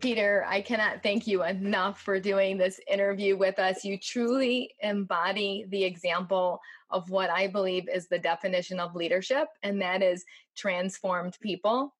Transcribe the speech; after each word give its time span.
Peter, 0.00 0.44
I 0.48 0.60
cannot 0.60 1.02
thank 1.02 1.26
you 1.26 1.42
enough 1.44 2.00
for 2.00 2.20
doing 2.20 2.56
this 2.56 2.80
interview 2.88 3.36
with 3.36 3.58
us. 3.58 3.84
You 3.84 3.98
truly 3.98 4.74
embody 4.80 5.66
the 5.68 5.84
example 5.84 6.60
of 6.90 7.10
what 7.10 7.30
I 7.30 7.46
believe 7.46 7.88
is 7.88 8.08
the 8.08 8.18
definition 8.18 8.78
of 8.78 8.94
leadership, 8.94 9.48
and 9.62 9.80
that 9.82 10.02
is 10.02 10.24
transformed 10.56 11.36
people. 11.40 11.94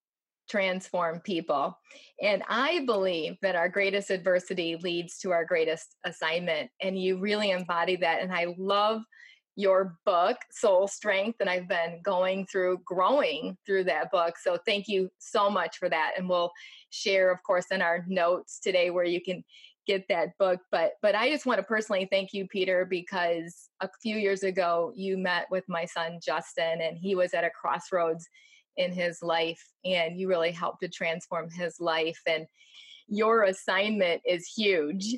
Transform 0.49 1.19
people. 1.21 1.77
And 2.23 2.45
I 2.49 2.85
believe 2.87 3.37
that 3.43 3.57
our 3.57 3.69
greatest 3.69 4.11
adversity 4.11 4.77
leads 4.77 5.19
to 5.19 5.33
our 5.33 5.45
greatest 5.45 5.97
assignment. 6.05 6.71
And 6.81 6.97
you 6.97 7.19
really 7.19 7.51
embody 7.51 7.97
that. 7.97 8.23
And 8.23 8.33
I 8.33 8.55
love 8.57 9.03
your 9.57 9.97
book, 10.05 10.37
Soul 10.51 10.87
Strength, 10.87 11.39
and 11.41 11.49
I've 11.49 11.67
been 11.67 12.01
going 12.05 12.47
through, 12.47 12.83
growing 12.85 13.57
through 13.65 13.85
that 13.85 14.11
book. 14.13 14.37
So 14.39 14.59
thank 14.67 14.87
you 14.87 15.11
so 15.19 15.51
much 15.51 15.79
for 15.79 15.89
that. 15.89 16.13
And 16.17 16.29
we'll 16.29 16.53
share, 16.91 17.33
of 17.33 17.43
course, 17.43 17.67
in 17.71 17.81
our 17.81 18.05
notes 18.07 18.61
today 18.61 18.91
where 18.91 19.05
you 19.05 19.21
can 19.21 19.43
get 19.87 20.05
that 20.09 20.37
book. 20.39 20.61
But 20.71 20.93
but 21.01 21.15
I 21.15 21.31
just 21.31 21.47
want 21.47 21.59
to 21.59 21.65
personally 21.65 22.07
thank 22.11 22.33
you, 22.33 22.47
Peter, 22.49 22.85
because 22.85 23.71
a 23.81 23.89
few 24.03 24.17
years 24.17 24.43
ago 24.43 24.93
you 24.95 25.17
met 25.17 25.47
with 25.51 25.65
my 25.69 25.87
son 25.87 26.19
Justin, 26.23 26.83
and 26.83 26.99
he 26.99 27.15
was 27.15 27.33
at 27.33 27.45
a 27.45 27.51
crossroads 27.51 28.29
in 28.77 28.93
his 28.93 29.23
life, 29.23 29.63
and 29.85 30.21
you 30.21 30.29
really 30.29 30.53
helped 30.53 30.81
to 30.83 30.89
transform 30.89 31.49
his 31.51 31.81
life. 31.81 32.21
And 32.27 32.47
your 33.09 33.45
assignment 33.45 34.21
is 34.27 34.47
huge. 34.47 35.17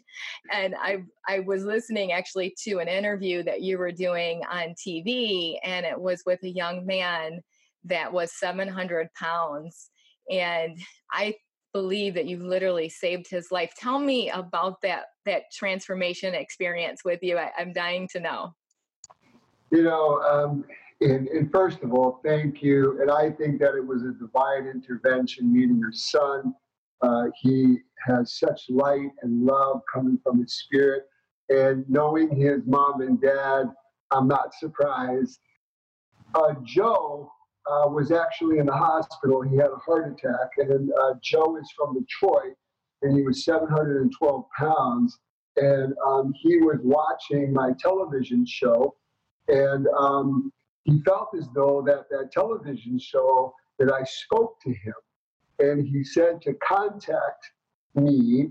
And 0.53 0.75
I 0.81 1.03
I 1.29 1.41
was 1.41 1.65
listening 1.65 2.13
actually 2.13 2.55
to 2.65 2.79
an 2.79 2.89
interview 2.89 3.43
that 3.45 3.63
you 3.63 3.79
were 3.79 3.93
doing 3.93 4.43
on 4.51 4.75
TV, 4.75 5.57
and 5.65 5.87
it 5.87 5.99
was 5.99 6.23
with 6.27 6.43
a 6.43 6.51
young 6.51 6.87
man 6.87 7.41
that 7.85 8.13
was 8.13 8.39
700 8.39 9.09
pounds. 9.15 9.91
And 10.31 10.79
I 11.13 11.35
believe 11.73 12.15
that 12.15 12.27
you've 12.27 12.43
literally 12.43 12.89
saved 12.89 13.29
his 13.31 13.49
life. 13.51 13.73
Tell 13.79 13.99
me 13.99 14.31
about 14.31 14.81
that 14.83 15.05
that 15.27 15.45
transformation 15.53 16.35
experience 16.35 17.03
with 17.05 17.21
you. 17.23 17.39
I, 17.39 17.51
am 17.59 17.73
dying 17.73 18.09
to 18.13 18.21
know. 18.21 18.55
You 19.71 19.83
know, 19.83 20.21
um, 20.23 20.65
and, 21.01 21.29
and, 21.29 21.53
first 21.53 21.83
of 21.83 21.93
all, 21.93 22.21
thank 22.25 22.63
you. 22.63 23.01
And 23.03 23.11
I 23.11 23.31
think 23.31 23.61
that 23.61 23.75
it 23.75 23.87
was 23.87 24.03
a 24.03 24.13
divine 24.13 24.67
intervention 24.67 25.53
meeting 25.53 25.79
your 25.79 25.93
son. 25.93 26.55
Uh, 27.03 27.25
he 27.41 27.79
has 28.07 28.39
such 28.39 28.63
light 28.69 29.11
and 29.23 29.45
love 29.45 29.83
coming 29.93 30.19
from 30.23 30.41
his 30.41 30.55
spirit. 30.59 31.05
And 31.49 31.85
knowing 31.89 32.35
his 32.35 32.61
mom 32.67 33.01
and 33.01 33.21
dad, 33.21 33.67
I'm 34.11 34.29
not 34.29 34.55
surprised. 34.55 35.39
Uh, 36.35 36.55
Joe 36.63 37.31
uh, 37.71 37.89
was 37.89 38.13
actually 38.13 38.59
in 38.59 38.67
the 38.67 38.73
hospital. 38.75 39.43
He 39.43 39.57
had 39.57 39.71
a 39.71 39.77
heart 39.77 40.13
attack, 40.13 40.51
and 40.59 40.91
uh, 41.01 41.15
Joe 41.23 41.57
is 41.57 41.71
from 41.77 41.99
Detroit, 41.99 42.55
and 43.03 43.17
he 43.17 43.23
was 43.23 43.45
712 43.45 44.45
pounds. 44.59 45.19
And 45.57 45.95
um, 46.07 46.33
he 46.41 46.59
was 46.59 46.79
watching 46.83 47.53
my 47.53 47.73
television 47.81 48.47
show, 48.47 48.95
and 49.49 49.87
um, 49.99 50.53
he 50.85 51.01
felt 51.05 51.31
as 51.37 51.49
though 51.55 51.83
that 51.87 52.09
that 52.11 52.31
television 52.33 52.99
show 52.99 53.53
that 53.79 53.93
I 53.93 54.05
spoke 54.05 54.61
to 54.63 54.71
him, 54.71 54.95
and 55.59 55.87
he 55.87 56.05
said 56.05 56.41
to 56.43 56.55
contact 56.55 57.53
me 57.95 58.51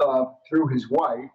uh, 0.00 0.24
through 0.48 0.68
his 0.68 0.90
wife, 0.90 1.30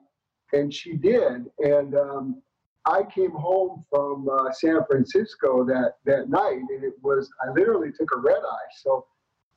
and 0.53 0.73
she 0.73 0.93
did. 0.93 1.45
And 1.59 1.95
um, 1.95 2.41
I 2.85 3.03
came 3.03 3.31
home 3.31 3.85
from 3.89 4.29
uh, 4.29 4.51
San 4.51 4.79
Francisco 4.89 5.65
that, 5.65 5.95
that 6.05 6.29
night, 6.29 6.61
and 6.69 6.83
it 6.83 6.93
was, 7.01 7.29
I 7.45 7.51
literally 7.51 7.91
took 7.91 8.09
a 8.15 8.19
red 8.19 8.37
eye. 8.37 8.71
So 8.81 9.05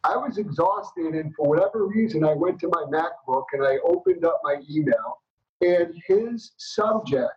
I 0.02 0.16
was 0.16 0.38
exhausted, 0.38 1.14
and 1.14 1.34
for 1.34 1.48
whatever 1.48 1.86
reason, 1.86 2.24
I 2.24 2.34
went 2.34 2.58
to 2.60 2.68
my 2.68 2.84
MacBook 2.90 3.44
and 3.52 3.64
I 3.64 3.78
opened 3.84 4.24
up 4.24 4.40
my 4.42 4.56
email, 4.70 5.18
and 5.60 5.94
his 6.06 6.52
subject 6.56 7.30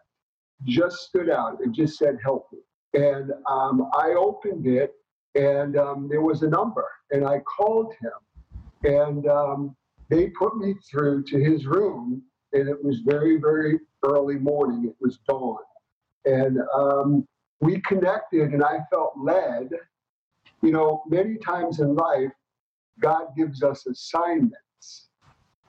just 0.65 0.97
stood 0.97 1.29
out. 1.29 1.59
It 1.61 1.71
just 1.71 1.97
said, 1.97 2.17
Help 2.23 2.47
me. 2.53 2.59
And 2.93 3.31
um, 3.49 3.89
I 3.93 4.13
opened 4.17 4.65
it, 4.67 4.93
and 5.35 5.77
um, 5.77 6.07
there 6.09 6.21
was 6.21 6.43
a 6.43 6.49
number, 6.49 6.85
and 7.11 7.25
I 7.25 7.39
called 7.39 7.93
him, 8.01 8.91
and 8.91 9.27
um, 9.27 9.75
they 10.09 10.29
put 10.29 10.57
me 10.57 10.75
through 10.89 11.23
to 11.25 11.39
his 11.39 11.65
room, 11.65 12.23
and 12.53 12.69
it 12.69 12.83
was 12.83 12.99
very, 13.05 13.37
very 13.37 13.79
early 14.05 14.35
morning. 14.37 14.85
It 14.87 14.95
was 15.01 15.19
dawn 15.27 15.57
and 16.25 16.59
um, 16.75 17.27
we 17.61 17.81
connected, 17.81 18.51
and 18.53 18.63
I 18.63 18.79
felt 18.91 19.13
led. 19.17 19.69
You 20.61 20.71
know, 20.71 21.03
many 21.09 21.37
times 21.37 21.79
in 21.79 21.95
life, 21.95 22.31
God 23.01 23.27
gives 23.37 23.63
us 23.63 23.85
assignments. 23.87 25.09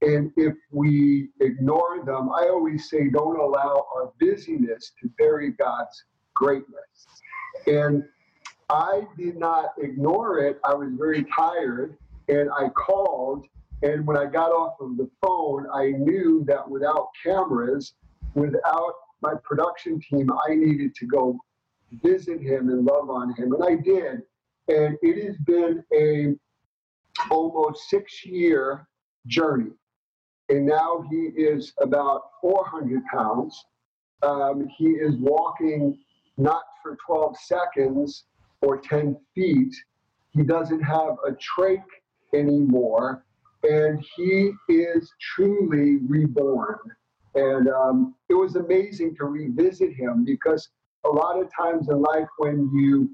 And 0.03 0.31
if 0.37 0.55
we 0.71 1.31
ignore 1.41 2.05
them, 2.05 2.29
I 2.31 2.49
always 2.49 2.91
say, 2.91 3.09
don't 3.09 3.39
allow 3.41 3.87
our 3.97 4.13
busyness 4.21 4.93
to 5.01 5.09
bury 5.19 5.53
God's 5.53 6.05
greatness. 6.35 7.07
And 7.67 8.03
I 8.71 9.03
did 9.17 9.37
not 9.37 9.75
ignore 9.79 10.41
it. 10.41 10.59
I 10.65 10.75
was 10.75 10.91
very 10.97 11.25
tired 11.35 11.97
and 12.29 12.51
I 12.51 12.69
called. 12.71 13.47
And 13.83 14.07
when 14.07 14.17
I 14.17 14.27
got 14.27 14.51
off 14.51 14.81
of 14.81 14.97
the 14.97 15.11
phone, 15.21 15.67
I 15.75 15.91
knew 15.91 16.45
that 16.47 16.69
without 16.69 17.09
cameras, 17.23 17.95
without 18.35 18.95
my 19.21 19.35
production 19.43 20.01
team, 20.01 20.31
I 20.49 20.55
needed 20.55 20.95
to 20.97 21.07
go 21.07 21.39
visit 22.03 22.41
him 22.41 22.71
and 22.71 22.85
love 22.85 23.11
on 23.11 23.35
him, 23.35 23.53
and 23.53 23.63
I 23.63 23.77
did. 23.77 24.23
And 24.69 24.97
it 25.03 25.25
has 25.27 25.37
been 25.39 25.85
a 25.95 26.35
almost 27.31 27.89
six 27.89 28.25
year 28.25 28.89
journey. 29.27 29.71
And 30.49 30.67
now 30.67 31.05
he 31.11 31.31
is 31.37 31.73
about 31.81 32.23
400 32.41 33.03
pounds. 33.13 33.65
Um, 34.23 34.67
he 34.77 34.87
is 34.87 35.17
walking 35.17 35.99
not 36.37 36.63
for 36.83 36.97
12 37.07 37.37
seconds 37.39 38.25
or 38.65 38.79
10 38.79 39.17
feet. 39.35 39.75
He 40.31 40.43
doesn't 40.43 40.81
have 40.81 41.17
a 41.27 41.33
trach 41.33 41.85
anymore. 42.35 43.25
And 43.63 44.05
he 44.17 44.53
is 44.69 45.11
truly 45.35 45.99
reborn. 46.07 46.79
And 47.35 47.69
um, 47.69 48.15
it 48.29 48.35
was 48.35 48.57
amazing 48.57 49.17
to 49.17 49.25
revisit 49.25 49.93
him 49.93 50.25
because 50.25 50.69
a 51.05 51.09
lot 51.09 51.41
of 51.41 51.49
times 51.55 51.89
in 51.89 52.01
life, 52.01 52.29
when 52.39 52.71
you 52.73 53.11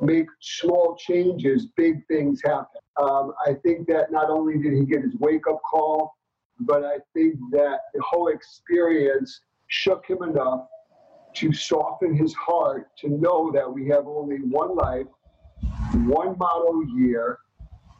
make 0.00 0.26
small 0.40 0.96
changes, 0.96 1.68
big 1.76 2.06
things 2.06 2.40
happen. 2.44 2.80
Um, 3.00 3.32
I 3.46 3.54
think 3.54 3.86
that 3.88 4.10
not 4.10 4.30
only 4.30 4.58
did 4.58 4.72
he 4.72 4.84
get 4.84 5.02
his 5.02 5.14
wake 5.18 5.46
up 5.48 5.60
call, 5.70 6.14
but 6.60 6.84
I 6.84 6.98
think 7.14 7.36
that 7.52 7.80
the 7.94 8.02
whole 8.02 8.28
experience 8.28 9.40
shook 9.68 10.04
him 10.06 10.22
enough 10.22 10.66
to 11.34 11.52
soften 11.52 12.14
his 12.14 12.34
heart 12.34 12.96
to 12.98 13.08
know 13.08 13.50
that 13.52 13.70
we 13.70 13.88
have 13.88 14.06
only 14.06 14.36
one 14.36 14.74
life, 14.74 15.06
one 16.06 16.36
model 16.38 16.84
year, 16.96 17.38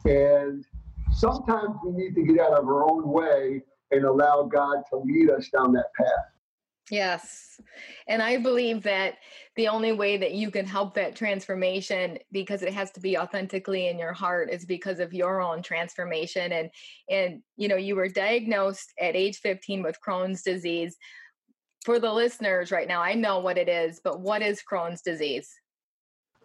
and 0.05 0.65
sometimes 1.13 1.75
we 1.85 1.91
need 1.91 2.15
to 2.15 2.23
get 2.23 2.39
out 2.39 2.53
of 2.53 2.65
our 2.65 2.89
own 2.89 3.07
way 3.07 3.61
and 3.91 4.05
allow 4.05 4.43
God 4.43 4.83
to 4.89 4.97
lead 4.97 5.29
us 5.29 5.49
down 5.49 5.73
that 5.73 5.93
path. 5.97 6.31
Yes. 6.89 7.61
And 8.07 8.21
I 8.21 8.37
believe 8.37 8.83
that 8.83 9.15
the 9.55 9.69
only 9.69 9.93
way 9.93 10.17
that 10.17 10.33
you 10.33 10.51
can 10.51 10.65
help 10.65 10.93
that 10.95 11.15
transformation 11.15 12.17
because 12.33 12.63
it 12.63 12.73
has 12.73 12.91
to 12.91 12.99
be 12.99 13.17
authentically 13.17 13.87
in 13.87 13.97
your 13.97 14.11
heart 14.11 14.49
is 14.51 14.65
because 14.65 14.99
of 14.99 15.13
your 15.13 15.41
own 15.41 15.61
transformation 15.61 16.51
and 16.51 16.69
and 17.09 17.41
you 17.55 17.69
know 17.69 17.77
you 17.77 17.95
were 17.95 18.09
diagnosed 18.09 18.93
at 18.99 19.15
age 19.15 19.37
15 19.37 19.83
with 19.83 19.97
Crohn's 20.05 20.41
disease. 20.41 20.97
For 21.85 21.99
the 21.99 22.13
listeners 22.13 22.71
right 22.71 22.87
now, 22.87 23.01
I 23.01 23.13
know 23.13 23.39
what 23.39 23.57
it 23.57 23.67
is, 23.67 23.99
but 24.03 24.19
what 24.19 24.43
is 24.43 24.61
Crohn's 24.61 25.01
disease? 25.01 25.51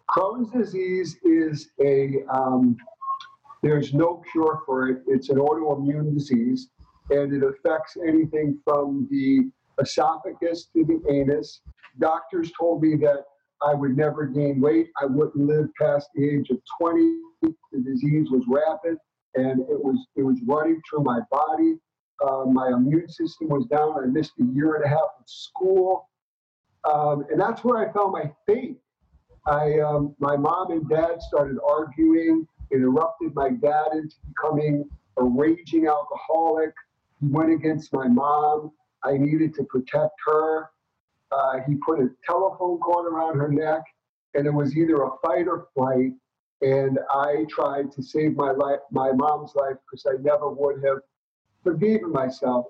Crohn's 0.09 0.49
disease 0.51 1.17
is 1.23 1.69
a 1.79 2.23
um, 2.33 2.77
there's 3.61 3.93
no 3.93 4.23
cure 4.31 4.61
for 4.65 4.89
it. 4.89 5.03
It's 5.05 5.29
an 5.29 5.37
autoimmune 5.37 6.13
disease 6.13 6.69
and 7.09 7.33
it 7.33 7.43
affects 7.43 7.97
anything 8.07 8.59
from 8.63 9.07
the 9.11 9.49
esophagus 9.81 10.69
to 10.75 10.83
the 10.85 11.01
anus. 11.11 11.61
Doctors 11.99 12.51
told 12.59 12.81
me 12.81 12.95
that 12.97 13.25
I 13.61 13.73
would 13.73 13.97
never 13.97 14.25
gain 14.25 14.61
weight. 14.61 14.87
I 15.01 15.05
wouldn't 15.05 15.45
live 15.45 15.67
past 15.79 16.09
the 16.15 16.27
age 16.29 16.49
of 16.49 16.59
20. 16.79 17.17
The 17.41 17.79
disease 17.83 18.29
was 18.31 18.43
rapid 18.47 18.97
and 19.35 19.61
it 19.61 19.83
was 19.83 19.97
it 20.15 20.23
was 20.23 20.39
running 20.45 20.81
through 20.89 21.03
my 21.03 21.19
body. 21.29 21.75
Uh, 22.25 22.45
my 22.45 22.69
immune 22.69 23.07
system 23.07 23.49
was 23.49 23.65
down. 23.67 24.03
I 24.03 24.07
missed 24.07 24.33
a 24.39 24.43
year 24.53 24.75
and 24.75 24.85
a 24.85 24.87
half 24.87 25.09
of 25.19 25.25
school, 25.27 26.09
um, 26.83 27.25
and 27.29 27.39
that's 27.39 27.63
where 27.63 27.77
I 27.77 27.91
found 27.93 28.11
my 28.11 28.31
faith. 28.45 28.77
I, 29.45 29.79
um, 29.79 30.15
my 30.19 30.35
mom 30.35 30.71
and 30.71 30.87
dad 30.89 31.21
started 31.21 31.57
arguing, 31.65 32.47
interrupted 32.71 33.33
my 33.33 33.49
dad 33.49 33.87
into 33.93 34.15
becoming 34.27 34.89
a 35.17 35.23
raging 35.23 35.87
alcoholic. 35.87 36.73
He 37.21 37.27
went 37.27 37.51
against 37.51 37.93
my 37.93 38.07
mom. 38.07 38.71
I 39.03 39.17
needed 39.17 39.53
to 39.55 39.63
protect 39.63 40.15
her. 40.25 40.69
Uh, 41.31 41.59
he 41.67 41.75
put 41.85 41.99
a 41.99 42.09
telephone 42.25 42.79
cord 42.79 43.11
around 43.11 43.37
her 43.37 43.49
neck, 43.49 43.83
and 44.33 44.45
it 44.45 44.51
was 44.51 44.75
either 44.75 45.03
a 45.03 45.09
fight 45.25 45.47
or 45.47 45.67
flight. 45.73 46.13
And 46.61 46.99
I 47.11 47.45
tried 47.49 47.91
to 47.93 48.01
save 48.01 48.35
my 48.35 48.51
life, 48.51 48.79
my 48.91 49.11
mom's 49.11 49.53
life, 49.55 49.75
because 49.85 50.05
I 50.07 50.21
never 50.21 50.49
would 50.49 50.83
have 50.83 50.97
forgiven 51.67 52.11
myself. 52.11 52.65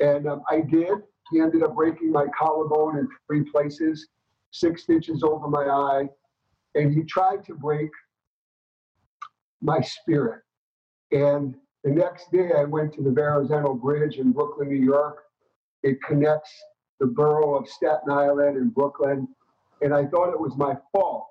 And 0.00 0.28
um, 0.28 0.42
I 0.48 0.60
did. 0.60 0.98
He 1.32 1.40
ended 1.40 1.64
up 1.64 1.74
breaking 1.74 2.12
my 2.12 2.26
collarbone 2.38 2.98
in 2.98 3.08
three 3.26 3.42
places, 3.50 4.08
six 4.52 4.84
stitches 4.84 5.24
over 5.24 5.48
my 5.48 5.64
eye, 5.64 6.08
and 6.76 6.94
he 6.94 7.02
tried 7.02 7.44
to 7.46 7.54
break 7.54 7.90
my 9.60 9.80
spirit. 9.80 10.42
And 11.10 11.56
the 11.82 11.90
next 11.90 12.30
day, 12.30 12.50
I 12.56 12.64
went 12.64 12.94
to 12.94 13.02
the 13.02 13.10
Verrazano 13.10 13.74
Bridge 13.74 14.16
in 14.16 14.32
Brooklyn, 14.32 14.68
New 14.68 14.84
York. 14.84 15.24
It 15.82 16.00
connects 16.02 16.52
the 17.00 17.06
borough 17.06 17.56
of 17.56 17.68
Staten 17.68 18.10
Island 18.10 18.56
and 18.56 18.72
Brooklyn. 18.72 19.26
And 19.82 19.92
I 19.92 20.06
thought 20.06 20.32
it 20.32 20.40
was 20.40 20.56
my 20.56 20.74
fault. 20.92 21.28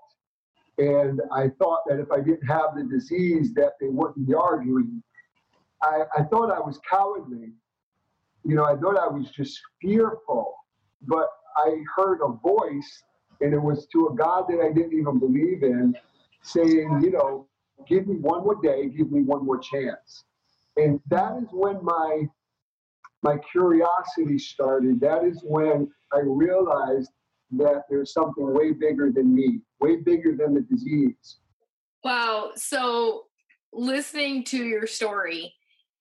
And 0.77 1.21
I 1.31 1.49
thought 1.59 1.79
that 1.87 1.99
if 1.99 2.11
I 2.11 2.17
didn't 2.17 2.45
have 2.47 2.75
the 2.75 2.83
disease, 2.83 3.53
that 3.53 3.73
they 3.79 3.87
wouldn't 3.87 4.27
be 4.27 4.33
arguing. 4.33 5.01
I, 5.85 6.03
I 6.17 6.23
thought 6.23 6.51
I 6.51 6.59
was 6.59 6.79
cowardly. 6.89 7.53
You 8.43 8.55
know, 8.55 8.65
I 8.65 8.75
thought 8.75 8.97
I 8.97 9.07
was 9.07 9.29
just 9.31 9.59
fearful. 9.81 10.55
But 11.03 11.27
I 11.57 11.77
heard 11.95 12.19
a 12.21 12.29
voice, 12.29 13.03
and 13.41 13.53
it 13.53 13.61
was 13.61 13.87
to 13.93 14.07
a 14.07 14.15
God 14.15 14.45
that 14.49 14.59
I 14.59 14.71
didn't 14.71 14.97
even 14.97 15.19
believe 15.19 15.63
in, 15.63 15.95
saying, 16.41 17.01
you 17.03 17.11
know, 17.11 17.47
give 17.87 18.07
me 18.07 18.15
one 18.15 18.43
more 18.43 18.59
day, 18.61 18.89
give 18.89 19.11
me 19.11 19.21
one 19.21 19.45
more 19.45 19.59
chance. 19.59 20.23
And 20.77 20.99
that 21.09 21.37
is 21.37 21.47
when 21.51 21.83
my 21.83 22.25
my 23.23 23.37
curiosity 23.51 24.37
started. 24.37 24.99
That 24.99 25.23
is 25.23 25.41
when 25.43 25.89
I 26.13 26.19
realized 26.23 27.09
that 27.51 27.83
there's 27.89 28.13
something 28.13 28.53
way 28.53 28.71
bigger 28.71 29.11
than 29.11 29.33
me, 29.33 29.61
way 29.79 29.97
bigger 29.97 30.35
than 30.35 30.53
the 30.53 30.61
disease. 30.61 31.37
Wow. 32.03 32.51
So 32.55 33.23
listening 33.73 34.43
to 34.45 34.63
your 34.63 34.85
story, 34.85 35.53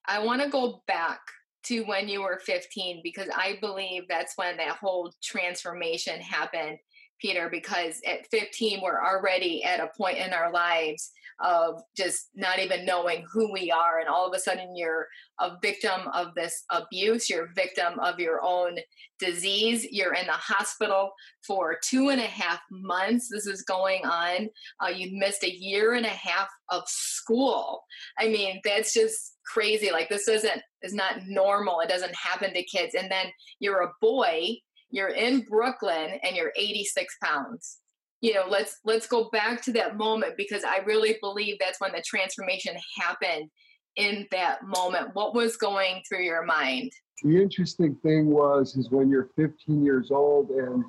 I 0.06 0.18
want 0.18 0.42
to 0.42 0.48
go 0.48 0.82
back 0.86 1.20
to 1.64 1.82
when 1.84 2.08
you 2.08 2.22
were 2.22 2.40
15 2.44 3.00
because 3.02 3.28
I 3.34 3.56
believe 3.60 4.02
that's 4.08 4.36
when 4.36 4.56
that 4.58 4.76
whole 4.76 5.12
transformation 5.22 6.20
happened, 6.20 6.78
Peter, 7.20 7.48
because 7.50 8.00
at 8.06 8.26
15, 8.30 8.80
we're 8.82 9.02
already 9.02 9.64
at 9.64 9.80
a 9.80 9.90
point 9.96 10.18
in 10.18 10.32
our 10.32 10.52
lives 10.52 11.10
of 11.40 11.82
just 11.96 12.28
not 12.34 12.58
even 12.58 12.84
knowing 12.84 13.24
who 13.32 13.52
we 13.52 13.70
are. 13.70 13.98
And 13.98 14.08
all 14.08 14.26
of 14.26 14.34
a 14.34 14.38
sudden, 14.38 14.76
you're 14.76 15.08
a 15.40 15.52
victim 15.60 16.02
of 16.12 16.34
this 16.34 16.64
abuse, 16.70 17.28
you're 17.28 17.46
a 17.46 17.54
victim 17.54 17.98
of 17.98 18.20
your 18.20 18.40
own 18.42 18.78
disease. 19.18 19.86
You're 19.90 20.14
in 20.14 20.26
the 20.26 20.32
hospital 20.32 21.12
for 21.46 21.78
two 21.82 22.10
and 22.10 22.20
a 22.20 22.26
half 22.26 22.60
months. 22.70 23.28
This 23.30 23.46
is 23.46 23.62
going 23.62 24.04
on. 24.04 24.48
Uh, 24.82 24.88
you 24.88 25.18
missed 25.18 25.44
a 25.44 25.54
year 25.54 25.94
and 25.94 26.06
a 26.06 26.10
half 26.10 26.48
of 26.68 26.82
school. 26.86 27.82
I 28.18 28.28
mean, 28.28 28.60
that's 28.64 28.92
just 28.92 29.33
crazy. 29.46 29.90
Like, 29.90 30.08
this 30.08 30.28
isn't 30.28 30.62
is 30.82 30.94
not 30.94 31.26
normal. 31.26 31.80
It 31.80 31.88
doesn't 31.88 32.14
happen 32.14 32.52
to 32.54 32.62
kids. 32.64 32.94
And 32.94 33.10
then 33.10 33.26
you're 33.60 33.82
a 33.82 33.92
boy. 34.00 34.56
You're 34.90 35.08
in 35.08 35.40
Brooklyn 35.40 36.18
and 36.22 36.36
you're 36.36 36.52
86 36.56 37.16
pounds 37.22 37.78
you 38.24 38.32
know 38.32 38.44
let's 38.48 38.78
let's 38.84 39.06
go 39.06 39.28
back 39.30 39.62
to 39.62 39.72
that 39.72 39.98
moment 39.98 40.34
because 40.36 40.64
i 40.64 40.78
really 40.86 41.18
believe 41.20 41.56
that's 41.60 41.78
when 41.78 41.92
the 41.92 42.02
transformation 42.06 42.74
happened 42.98 43.50
in 43.96 44.26
that 44.30 44.64
moment 44.64 45.10
what 45.12 45.34
was 45.34 45.58
going 45.58 46.02
through 46.08 46.22
your 46.22 46.42
mind 46.42 46.90
the 47.22 47.36
interesting 47.40 47.94
thing 47.96 48.30
was 48.30 48.76
is 48.76 48.90
when 48.90 49.10
you're 49.10 49.28
15 49.36 49.84
years 49.84 50.10
old 50.10 50.48
and 50.50 50.82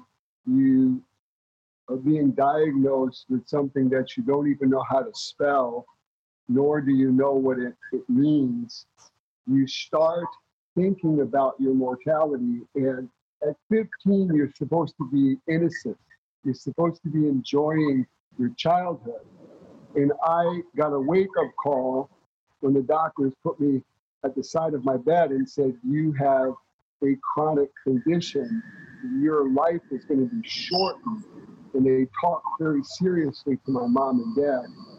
you 0.48 1.04
are 1.90 1.98
being 1.98 2.32
diagnosed 2.32 3.26
with 3.30 3.46
something 3.48 3.90
that 3.90 4.16
you 4.16 4.24
don't 4.24 4.50
even 4.50 4.70
know 4.70 4.84
how 4.90 5.02
to 5.02 5.12
spell 5.14 5.86
nor 6.48 6.82
do 6.82 6.92
you 6.92 7.12
know 7.12 7.34
what 7.34 7.60
it, 7.60 7.74
it 7.92 8.04
means 8.10 8.86
you 9.48 9.68
start 9.68 10.26
thinking 10.76 11.22
about 11.22 11.56
your 11.60 11.74
mortality 11.74 12.62
and 12.76 13.10
at 13.48 13.56
15 13.70 14.32
you're 14.34 14.52
supposed 14.58 14.96
to 14.98 15.10
be 15.12 15.38
innocent 15.52 15.98
you're 16.46 16.54
supposed 16.54 17.02
to 17.04 17.10
be 17.10 17.28
enjoying 17.28 18.06
your 18.38 18.50
childhood. 18.56 19.26
And 19.96 20.12
I 20.24 20.62
got 20.78 20.94
a 20.94 21.00
wake 21.00 21.30
up 21.40 21.52
call 21.62 22.10
when 22.60 22.74
the 22.74 22.84
doctors 22.84 23.34
put 23.44 23.60
me 23.60 23.82
at 24.24 24.36
the 24.36 24.44
side 24.44 24.74
of 24.74 24.86
my 24.86 24.98
bed 24.98 25.32
and 25.32 25.50
said, 25.50 25.74
You 25.84 26.14
have 26.14 26.54
a 27.04 27.18
chronic 27.34 27.70
condition. 27.84 28.62
Your 29.20 29.52
life 29.52 29.82
is 29.92 30.06
going 30.06 30.30
to 30.30 30.36
be 30.36 30.48
shortened. 30.48 31.24
And 31.74 31.86
they 31.86 32.08
talked 32.22 32.46
very 32.60 32.84
seriously 32.84 33.58
to 33.66 33.72
my 33.72 33.88
mom 33.88 34.20
and 34.22 34.36
dad. 34.36 34.95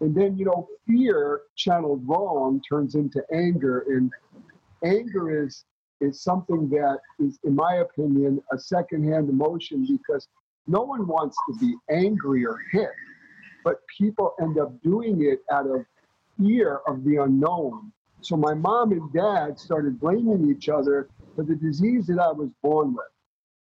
And 0.00 0.14
then, 0.14 0.36
you 0.38 0.46
know, 0.46 0.68
fear 0.86 1.42
channeled 1.56 2.02
wrong 2.06 2.60
turns 2.68 2.94
into 2.94 3.22
anger. 3.32 3.84
And 3.88 4.10
anger 4.84 5.44
is 5.44 5.64
is 6.00 6.22
something 6.22 6.68
that 6.70 6.98
is, 7.18 7.38
in 7.44 7.54
my 7.54 7.76
opinion, 7.76 8.42
a 8.52 8.58
secondhand 8.58 9.28
emotion 9.28 9.86
because 9.86 10.26
no 10.66 10.82
one 10.82 11.06
wants 11.06 11.36
to 11.48 11.58
be 11.58 11.74
angry 11.90 12.46
or 12.46 12.58
hit, 12.72 12.90
but 13.64 13.76
people 13.98 14.34
end 14.40 14.58
up 14.58 14.80
doing 14.82 15.22
it 15.22 15.40
out 15.52 15.66
of 15.66 15.84
fear 16.38 16.80
of 16.88 17.04
the 17.04 17.16
unknown. 17.16 17.92
So 18.22 18.36
my 18.36 18.54
mom 18.54 18.92
and 18.92 19.12
dad 19.12 19.58
started 19.58 20.00
blaming 20.00 20.50
each 20.50 20.68
other 20.70 21.10
for 21.36 21.44
the 21.44 21.56
disease 21.56 22.06
that 22.06 22.18
I 22.18 22.32
was 22.32 22.50
born 22.62 22.94
with. 22.94 23.04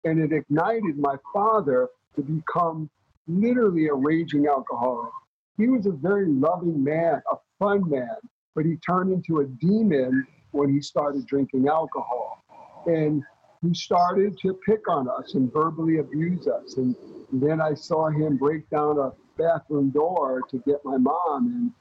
And 0.06 0.20
it 0.20 0.36
ignited 0.36 0.98
my 0.98 1.16
father 1.34 1.90
to 2.16 2.22
become 2.22 2.90
literally 3.28 3.88
a 3.88 3.94
raging 3.94 4.48
alcoholic. 4.48 5.12
He 5.58 5.68
was 5.68 5.86
a 5.86 5.92
very 5.92 6.28
loving 6.28 6.84
man, 6.84 7.22
a 7.32 7.36
fun 7.60 7.90
man, 7.90 8.18
but 8.56 8.66
he 8.66 8.78
turned 8.78 9.12
into 9.12 9.40
a 9.40 9.46
demon 9.46 10.26
when 10.52 10.70
he 10.70 10.82
started 10.82 11.26
drinking 11.26 11.68
alcohol. 11.68 12.44
And 12.86 13.24
he 13.62 13.74
started 13.74 14.38
to 14.42 14.60
pick 14.66 14.90
on 14.90 15.08
us 15.08 15.36
and 15.36 15.52
verbally 15.52 16.00
abuse 16.00 16.48
us. 16.48 16.78
And 16.78 16.96
then 17.32 17.62
I 17.62 17.74
saw 17.74 18.10
him 18.10 18.38
break 18.38 18.70
down 18.70 19.00
a 19.00 19.14
bathroom 19.38 19.90
door 19.92 20.42
to 20.50 20.58
get 20.68 20.84
my 20.84 20.98
mom 20.98 21.48
and 21.48 21.72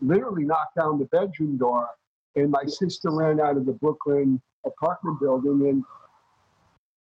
literally 0.00 0.44
knock 0.44 0.68
down 0.78 0.98
the 0.98 1.06
bedroom 1.06 1.56
door. 1.56 1.88
And 2.36 2.50
my 2.50 2.64
sister 2.66 3.10
ran 3.10 3.40
out 3.40 3.56
of 3.56 3.66
the 3.66 3.72
Brooklyn 3.72 4.40
apartment 4.64 5.18
building, 5.20 5.68
and 5.68 5.84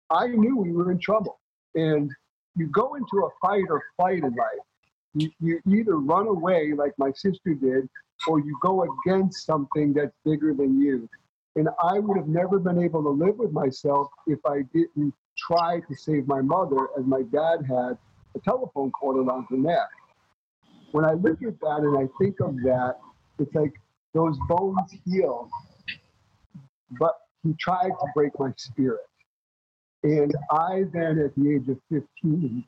I 0.09 0.27
knew 0.27 0.57
we 0.57 0.71
were 0.71 0.91
in 0.91 0.99
trouble. 0.99 1.39
And 1.75 2.09
you 2.55 2.67
go 2.67 2.95
into 2.95 3.25
a 3.25 3.29
fight 3.45 3.65
or 3.69 3.83
flight 3.97 4.23
in 4.23 4.33
life. 4.35 4.66
You, 5.17 5.31
you 5.39 5.61
either 5.67 5.97
run 5.97 6.27
away 6.27 6.73
like 6.75 6.93
my 6.97 7.11
sister 7.11 7.53
did, 7.53 7.89
or 8.27 8.39
you 8.39 8.57
go 8.61 8.85
against 9.05 9.45
something 9.45 9.93
that's 9.93 10.15
bigger 10.23 10.53
than 10.53 10.79
you. 10.79 11.09
And 11.55 11.69
I 11.81 11.97
would 11.97 12.17
have 12.17 12.27
never 12.27 12.59
been 12.59 12.79
able 12.81 13.01
to 13.03 13.09
live 13.09 13.37
with 13.37 13.51
myself 13.51 14.07
if 14.27 14.39
I 14.45 14.61
didn't 14.73 15.13
try 15.37 15.79
to 15.79 15.95
save 15.95 16.27
my 16.27 16.41
mother, 16.41 16.89
as 16.97 17.05
my 17.05 17.23
dad 17.23 17.65
had 17.67 17.97
a 18.35 18.39
telephone 18.43 18.91
cord 18.91 19.17
around 19.17 19.47
her 19.49 19.57
neck. 19.57 19.89
When 20.91 21.03
I 21.03 21.13
look 21.13 21.41
at 21.41 21.59
that 21.61 21.79
and 21.79 21.97
I 21.97 22.07
think 22.19 22.39
of 22.39 22.55
that, 22.63 22.97
it's 23.39 23.53
like 23.55 23.73
those 24.13 24.37
bones 24.47 24.95
heal, 25.05 25.49
but 26.99 27.15
he 27.43 27.55
tried 27.59 27.89
to 27.89 28.07
break 28.13 28.31
my 28.39 28.51
spirit. 28.57 29.01
And 30.03 30.33
I 30.51 30.83
then, 30.93 31.19
at 31.19 31.35
the 31.35 31.55
age 31.55 31.67
of 31.69 31.79
15, 31.89 32.63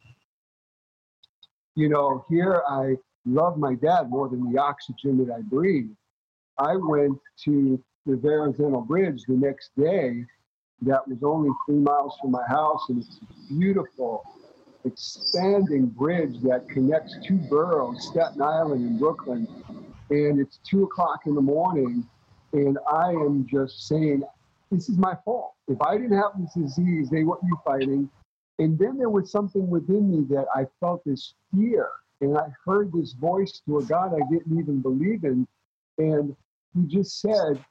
you 1.79 1.88
know, 1.88 2.25
here 2.29 2.62
I 2.67 2.95
love 3.25 3.57
my 3.57 3.74
dad 3.74 4.09
more 4.09 4.27
than 4.27 4.51
the 4.51 4.59
oxygen 4.59 5.17
that 5.25 5.33
I 5.33 5.39
breathe. 5.41 5.89
I 6.57 6.75
went 6.75 7.17
to 7.45 7.81
the 8.05 8.17
Verrazano 8.17 8.81
Bridge 8.81 9.24
the 9.27 9.36
next 9.36 9.71
day 9.77 10.25
that 10.81 11.07
was 11.07 11.19
only 11.24 11.50
three 11.65 11.77
miles 11.77 12.17
from 12.21 12.31
my 12.31 12.45
house, 12.50 12.86
and 12.89 13.01
it's 13.01 13.19
a 13.21 13.53
beautiful, 13.53 14.24
expanding 14.83 15.86
bridge 15.86 16.41
that 16.41 16.67
connects 16.69 17.15
two 17.25 17.38
boroughs, 17.50 18.07
Staten 18.07 18.41
Island 18.41 18.81
and 18.86 19.00
Brooklyn. 19.00 19.48
And 20.09 20.39
it's 20.39 20.59
two 20.69 20.83
o'clock 20.83 21.21
in 21.27 21.36
the 21.36 21.41
morning, 21.41 22.05
and 22.51 22.77
I 22.91 23.12
am 23.12 23.48
just 23.50 23.88
saying, 23.88 24.24
this 24.69 24.89
is 24.89 24.98
my 24.98 25.15
fault. 25.24 25.53
If 25.69 25.81
I 25.81 25.98
didn't 25.98 26.17
have 26.17 26.31
this 26.39 26.53
disease, 26.53 27.09
they 27.09 27.24
wouldn't 27.24 27.50
be 27.50 27.57
fighting. 27.63 28.09
And 28.59 28.77
then 28.77 28.97
there 28.97 29.09
was 29.09 29.31
something 29.31 29.69
within 29.69 30.11
me 30.11 30.25
that 30.35 30.45
I 30.53 30.65
felt 30.81 31.01
this 31.05 31.33
fear. 31.55 31.89
And 32.21 32.37
I 32.37 32.47
heard 32.65 32.91
this 32.91 33.13
voice 33.13 33.61
to 33.65 33.77
a 33.77 33.83
God 33.85 34.13
I 34.13 34.19
didn't 34.29 34.59
even 34.59 34.81
believe 34.81 35.23
in. 35.23 35.47
And 35.97 36.35
he 36.75 36.85
just 36.85 37.21
said, 37.21 37.63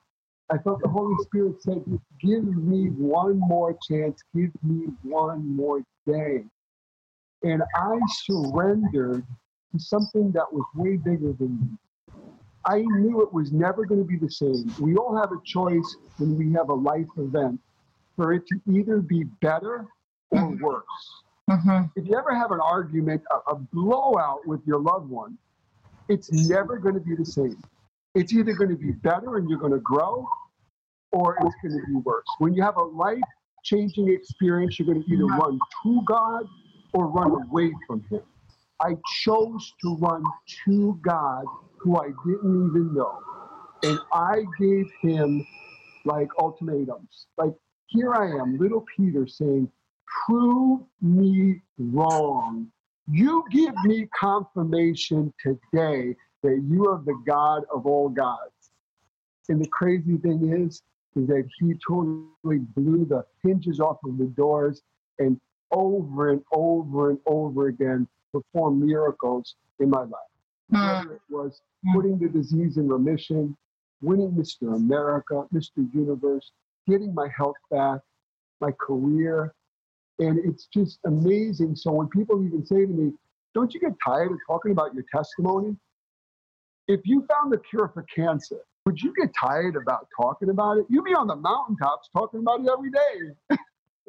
I 0.50 0.56
felt 0.56 0.80
the 0.80 0.88
Holy 0.88 1.14
Spirit 1.24 1.62
said, 1.62 1.84
Give 2.22 2.44
me 2.44 2.86
one 2.86 3.38
more 3.38 3.76
chance, 3.86 4.22
give 4.34 4.50
me 4.62 4.86
one 5.02 5.54
more 5.54 5.82
day. 6.06 6.44
And 7.42 7.62
I 7.76 7.98
surrendered 8.24 9.26
to 9.72 9.78
something 9.78 10.32
that 10.32 10.50
was 10.50 10.64
way 10.74 10.96
bigger 10.96 11.34
than 11.34 11.60
me. 11.60 12.22
I 12.64 12.80
knew 12.80 13.22
it 13.22 13.32
was 13.32 13.52
never 13.52 13.84
going 13.84 14.00
to 14.00 14.06
be 14.06 14.16
the 14.16 14.30
same. 14.30 14.74
We 14.80 14.96
all 14.96 15.16
have 15.16 15.32
a 15.32 15.40
choice 15.44 15.96
when 16.16 16.36
we 16.36 16.52
have 16.54 16.70
a 16.70 16.74
life 16.74 17.06
event 17.18 17.60
for 18.16 18.32
it 18.32 18.46
to 18.46 18.60
either 18.72 18.98
be 18.98 19.24
better 19.42 19.86
or 20.30 20.40
mm-hmm. 20.40 20.64
worse. 20.64 20.84
Mm-hmm. 21.50 21.86
If 21.96 22.06
you 22.06 22.16
ever 22.16 22.34
have 22.34 22.50
an 22.52 22.60
argument, 22.60 23.22
a, 23.30 23.52
a 23.52 23.54
blowout 23.56 24.46
with 24.46 24.60
your 24.66 24.80
loved 24.80 25.08
one, 25.08 25.38
it's 26.08 26.30
never 26.32 26.78
going 26.78 26.94
to 26.94 27.00
be 27.00 27.14
the 27.14 27.24
same. 27.24 27.62
It's 28.14 28.32
either 28.32 28.52
going 28.52 28.70
to 28.70 28.76
be 28.76 28.92
better 28.92 29.36
and 29.36 29.48
you're 29.48 29.58
going 29.58 29.72
to 29.72 29.80
grow, 29.80 30.26
or 31.12 31.36
it's 31.36 31.54
going 31.62 31.80
to 31.80 31.86
be 31.86 32.00
worse. 32.04 32.24
When 32.38 32.54
you 32.54 32.62
have 32.62 32.76
a 32.76 32.82
life 32.82 33.18
changing 33.64 34.08
experience, 34.12 34.78
you're 34.78 34.86
going 34.86 35.02
to 35.02 35.10
either 35.10 35.26
run 35.26 35.58
to 35.82 36.02
God 36.06 36.44
or 36.92 37.06
run 37.06 37.30
away 37.30 37.72
from 37.86 38.04
Him. 38.10 38.22
I 38.80 38.94
chose 39.22 39.72
to 39.82 39.96
run 39.96 40.22
to 40.66 40.98
God, 41.02 41.44
who 41.78 41.98
I 41.98 42.08
didn't 42.26 42.70
even 42.70 42.94
know. 42.94 43.18
And 43.82 43.98
I 44.12 44.44
gave 44.58 44.86
Him 45.02 45.46
like 46.04 46.28
ultimatums. 46.40 47.26
Like, 47.36 47.52
here 47.86 48.14
I 48.14 48.26
am, 48.26 48.58
little 48.58 48.84
Peter 48.96 49.26
saying, 49.26 49.70
Prove 50.26 50.80
me 51.00 51.60
wrong. 51.78 52.68
You 53.10 53.44
give 53.50 53.74
me 53.84 54.08
confirmation 54.18 55.32
today 55.42 56.14
that 56.42 56.64
you 56.68 56.86
are 56.88 57.02
the 57.04 57.20
God 57.26 57.62
of 57.72 57.86
all 57.86 58.08
gods. 58.08 58.70
And 59.48 59.62
the 59.62 59.68
crazy 59.68 60.18
thing 60.18 60.52
is, 60.52 60.82
is 61.16 61.26
that 61.28 61.48
he 61.58 61.74
totally 61.86 62.58
blew 62.76 63.06
the 63.06 63.24
hinges 63.42 63.80
off 63.80 63.96
of 64.04 64.18
the 64.18 64.26
doors 64.26 64.82
and 65.18 65.40
over 65.70 66.30
and 66.30 66.42
over 66.52 67.10
and 67.10 67.18
over 67.26 67.68
again 67.68 68.06
performed 68.32 68.82
miracles 68.82 69.56
in 69.80 69.90
my 69.90 70.02
life. 70.02 70.12
Mm. 70.72 71.04
Whether 71.04 71.14
it 71.14 71.22
was 71.30 71.62
hmm. 71.84 71.94
putting 71.94 72.18
the 72.18 72.28
disease 72.28 72.76
in 72.76 72.88
remission, 72.88 73.56
winning 74.02 74.32
Mr. 74.32 74.76
America, 74.76 75.44
Mr. 75.52 75.88
Universe, 75.94 76.52
getting 76.86 77.14
my 77.14 77.28
health 77.34 77.56
back, 77.70 78.00
my 78.60 78.70
career. 78.72 79.54
And 80.18 80.38
it's 80.44 80.66
just 80.66 80.98
amazing. 81.06 81.76
So 81.76 81.92
when 81.92 82.08
people 82.08 82.44
even 82.44 82.64
say 82.66 82.86
to 82.86 82.92
me, 82.92 83.12
Don't 83.54 83.72
you 83.72 83.80
get 83.80 83.92
tired 84.04 84.32
of 84.32 84.38
talking 84.46 84.72
about 84.72 84.94
your 84.94 85.04
testimony? 85.14 85.76
If 86.88 87.00
you 87.04 87.26
found 87.26 87.52
the 87.52 87.58
cure 87.58 87.90
for 87.92 88.02
cancer, 88.14 88.60
would 88.86 89.00
you 89.02 89.12
get 89.20 89.30
tired 89.38 89.76
about 89.76 90.08
talking 90.16 90.48
about 90.48 90.78
it? 90.78 90.86
You'd 90.88 91.04
be 91.04 91.14
on 91.14 91.26
the 91.26 91.36
mountaintops 91.36 92.08
talking 92.10 92.40
about 92.40 92.60
it 92.60 92.68
every 92.72 92.90
day. 92.90 93.58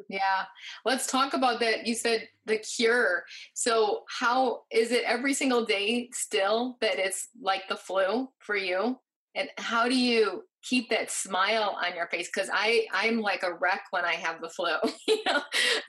yeah. 0.08 0.44
Let's 0.86 1.06
talk 1.06 1.34
about 1.34 1.60
that. 1.60 1.86
You 1.86 1.94
said 1.94 2.28
the 2.46 2.56
cure. 2.56 3.24
So, 3.52 4.04
how 4.08 4.62
is 4.70 4.90
it 4.90 5.04
every 5.04 5.34
single 5.34 5.66
day 5.66 6.08
still 6.14 6.78
that 6.80 6.98
it's 6.98 7.28
like 7.40 7.68
the 7.68 7.76
flu 7.76 8.30
for 8.38 8.56
you? 8.56 8.98
And 9.34 9.50
how 9.58 9.86
do 9.86 9.96
you 9.96 10.44
keep 10.62 10.90
that 10.90 11.10
smile 11.10 11.78
on 11.82 11.94
your 11.94 12.06
face 12.08 12.28
because 12.32 12.50
i 12.52 12.86
i'm 12.92 13.20
like 13.20 13.42
a 13.42 13.54
wreck 13.54 13.82
when 13.90 14.04
i 14.04 14.12
have 14.12 14.40
the 14.40 14.48
flu 14.48 14.68
you 15.08 15.16
know? 15.26 15.40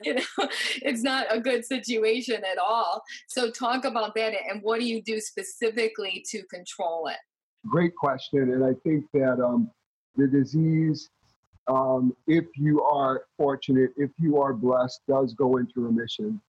You 0.02 0.14
know 0.14 0.48
it's 0.82 1.02
not 1.02 1.26
a 1.30 1.40
good 1.40 1.64
situation 1.64 2.42
at 2.50 2.58
all. 2.58 3.02
So 3.28 3.50
talk 3.50 3.84
about 3.84 4.14
that 4.14 4.32
and 4.50 4.62
what 4.62 4.80
do 4.80 4.86
you 4.86 5.02
do 5.02 5.20
specifically 5.20 6.24
to 6.30 6.42
control 6.44 7.08
it? 7.08 7.16
Great 7.68 7.94
question 7.94 8.52
and 8.52 8.64
i 8.64 8.72
think 8.82 9.04
that 9.12 9.40
um, 9.44 9.70
the 10.16 10.26
disease 10.26 11.10
um, 11.68 12.14
if 12.26 12.44
you 12.56 12.82
are 12.82 13.24
fortunate 13.36 13.90
if 13.96 14.10
you 14.18 14.40
are 14.40 14.52
blessed 14.52 15.00
does 15.08 15.34
go 15.34 15.58
into 15.58 15.74
remission. 15.76 16.40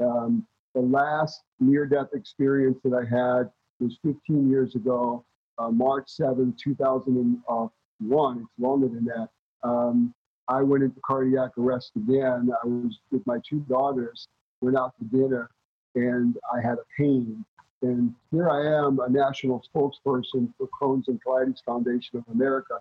Um, 0.00 0.46
the 0.74 0.80
last 0.80 1.42
near 1.60 1.84
death 1.84 2.08
experience 2.14 2.78
that 2.84 2.94
i 2.94 3.04
had 3.04 3.50
was 3.80 3.98
15 4.02 4.48
years 4.48 4.74
ago 4.74 5.24
uh, 5.58 5.70
March 5.70 6.08
7, 6.10 6.54
2001. 6.62 8.38
It's 8.38 8.48
longer 8.58 8.88
than 8.88 9.04
that. 9.04 9.28
Um, 9.62 10.14
I 10.48 10.62
went 10.62 10.82
into 10.82 11.00
cardiac 11.06 11.56
arrest 11.56 11.92
again. 11.96 12.50
I 12.52 12.66
was 12.66 12.98
with 13.10 13.26
my 13.26 13.38
two 13.48 13.60
daughters, 13.68 14.26
went 14.60 14.76
out 14.76 14.94
to 14.98 15.04
dinner, 15.04 15.48
and 15.94 16.36
I 16.52 16.60
had 16.60 16.78
a 16.78 16.84
pain. 16.98 17.44
And 17.82 18.14
here 18.30 18.50
I 18.50 18.86
am, 18.86 19.00
a 19.00 19.08
national 19.08 19.62
spokesperson 19.74 20.52
for 20.56 20.68
Crohn's 20.68 21.08
and 21.08 21.20
Colitis 21.24 21.64
Foundation 21.64 22.18
of 22.18 22.24
America. 22.32 22.74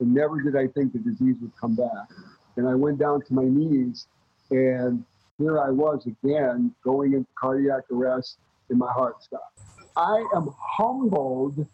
And 0.00 0.12
never 0.12 0.40
did 0.40 0.56
I 0.56 0.66
think 0.68 0.92
the 0.92 0.98
disease 0.98 1.36
would 1.40 1.56
come 1.60 1.74
back. 1.74 2.08
And 2.56 2.68
I 2.68 2.74
went 2.74 2.98
down 2.98 3.22
to 3.22 3.34
my 3.34 3.44
knees, 3.44 4.08
and 4.50 5.04
here 5.38 5.60
I 5.60 5.70
was 5.70 6.06
again, 6.06 6.74
going 6.82 7.12
into 7.12 7.28
cardiac 7.38 7.82
arrest, 7.92 8.38
and 8.70 8.78
my 8.78 8.90
heart 8.92 9.22
stopped. 9.22 9.60
I 9.96 10.24
am 10.34 10.50
humbled 10.58 11.66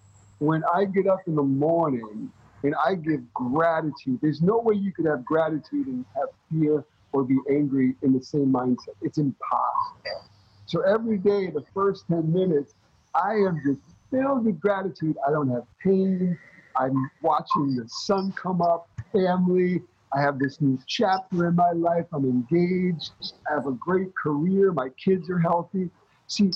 when 0.43 0.65
I 0.75 0.87
get 0.87 1.07
up 1.07 1.21
in 1.29 1.37
the 1.37 1.43
morning 1.43 2.29
and 2.65 2.75
I 2.85 2.97
give 2.97 3.21
gratitude, 3.33 4.19
there's 4.21 4.43
no 4.43 4.59
way 4.59 4.75
you 4.75 4.93
could 4.93 5.07
have 5.07 5.25
gratitude 5.25 5.87
and 5.87 6.05
have 6.17 6.29
fear 6.51 6.85
or 7.13 7.23
be 7.23 7.39
angry 7.49 7.95
in 8.03 8.13
the 8.13 8.21
same 8.21 8.53
mindset. 8.53 8.97
It's 9.03 9.19
impossible. 9.19 10.25
So 10.67 10.81
every 10.81 11.19
day, 11.19 11.51
the 11.51 11.65
first 11.73 12.07
10 12.09 12.33
minutes, 12.33 12.75
I 13.15 13.35
am 13.35 13.61
just 13.65 13.79
filled 14.11 14.45
with 14.45 14.59
gratitude. 14.59 15.17
I 15.27 15.31
don't 15.31 15.49
have 15.49 15.63
pain. 15.81 16.37
I'm 16.77 17.11
watching 17.23 17.77
the 17.77 17.89
sun 17.89 18.33
come 18.33 18.63
up, 18.63 18.89
family. 19.13 19.81
I 20.13 20.23
have 20.23 20.41
this 20.41 20.61
new 20.61 20.77
chapter 20.89 21.47
in 21.47 21.55
my 21.55 21.71
life. 21.71 22.07
I'm 22.13 22.25
engaged. 22.25 23.13
I 23.49 23.55
have 23.55 23.67
a 23.69 23.73
great 23.73 24.13
career. 24.21 24.73
My 24.73 24.89
kids 25.03 25.31
are 25.31 25.39
healthy. 25.39 25.89
See, 26.27 26.51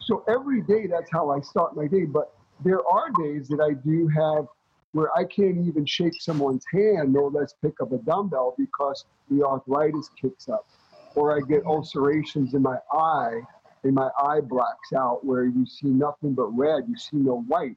so 0.00 0.24
every 0.28 0.62
day, 0.62 0.88
that's 0.88 1.10
how 1.12 1.30
I 1.30 1.40
start 1.40 1.76
my 1.76 1.86
day. 1.86 2.04
But 2.04 2.32
there 2.64 2.86
are 2.86 3.10
days 3.22 3.48
that 3.48 3.60
I 3.60 3.74
do 3.86 4.08
have 4.08 4.46
where 4.92 5.16
I 5.16 5.24
can't 5.24 5.58
even 5.58 5.84
shake 5.84 6.20
someone's 6.20 6.64
hand, 6.72 7.12
no 7.12 7.26
less 7.26 7.54
pick 7.62 7.74
up 7.80 7.92
a 7.92 7.98
dumbbell 7.98 8.54
because 8.58 9.04
the 9.30 9.44
arthritis 9.44 10.10
kicks 10.20 10.48
up. 10.48 10.66
Or 11.14 11.36
I 11.36 11.40
get 11.40 11.64
ulcerations 11.66 12.54
in 12.54 12.62
my 12.62 12.78
eye 12.92 13.40
and 13.84 13.94
my 13.94 14.08
eye 14.18 14.40
blacks 14.40 14.92
out 14.96 15.24
where 15.24 15.44
you 15.44 15.66
see 15.66 15.88
nothing 15.88 16.34
but 16.34 16.46
red, 16.56 16.84
you 16.88 16.96
see 16.96 17.18
no 17.18 17.42
white. 17.42 17.76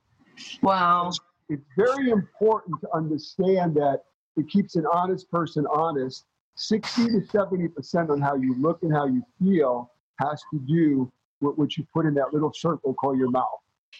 Wow. 0.61 1.11
It's 1.49 1.65
very 1.77 2.11
important 2.11 2.79
to 2.81 2.87
understand 2.93 3.75
that 3.75 4.03
it 4.37 4.47
keeps 4.49 4.75
an 4.75 4.85
honest 4.91 5.29
person 5.29 5.65
honest. 5.67 6.25
60 6.55 7.05
to 7.05 7.21
70% 7.33 8.09
on 8.09 8.21
how 8.21 8.35
you 8.35 8.55
look 8.59 8.83
and 8.83 8.93
how 8.93 9.05
you 9.05 9.23
feel 9.39 9.91
has 10.19 10.41
to 10.53 10.59
do 10.59 11.11
with 11.39 11.57
what 11.57 11.77
you 11.77 11.85
put 11.93 12.05
in 12.05 12.13
that 12.13 12.33
little 12.33 12.53
circle 12.53 12.93
called 12.93 13.17
your 13.17 13.31
mouth. 13.31 13.47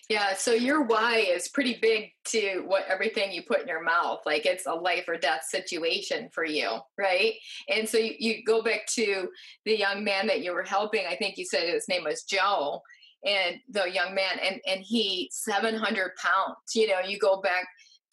Yeah, 0.10 0.33
so 0.36 0.51
your 0.51 0.81
why 0.83 1.19
is 1.19 1.48
pretty 1.48 1.77
big 1.81 2.12
to 2.25 2.63
what 2.65 2.86
everything 2.88 3.31
you 3.31 3.43
put 3.43 3.62
in 3.62 3.67
your 3.67 3.83
mouth. 3.83 4.19
Like 4.25 4.45
it's 4.45 4.65
a 4.65 4.74
life 4.74 5.05
or 5.07 5.17
death 5.17 5.43
situation 5.48 6.29
for 6.33 6.45
you, 6.45 6.69
right? 6.98 7.33
And 7.69 7.88
so 7.88 7.98
you, 7.98 8.13
you 8.19 8.43
go 8.43 8.62
back 8.62 8.88
to 8.95 9.29
the 9.65 9.77
young 9.77 10.03
man 10.03 10.27
that 10.27 10.43
you 10.43 10.53
were 10.53 10.63
helping. 10.63 11.05
I 11.07 11.15
think 11.15 11.38
you 11.38 11.45
said 11.45 11.69
his 11.69 11.88
name 11.88 12.03
was 12.03 12.24
Joe, 12.24 12.81
and 13.24 13.57
the 13.69 13.89
young 13.89 14.13
man, 14.15 14.39
and 14.43 14.60
and 14.67 14.81
he 14.81 15.29
700 15.31 16.12
pounds. 16.15 16.57
You 16.75 16.88
know, 16.88 17.00
you 17.05 17.19
go 17.19 17.41
back 17.41 17.67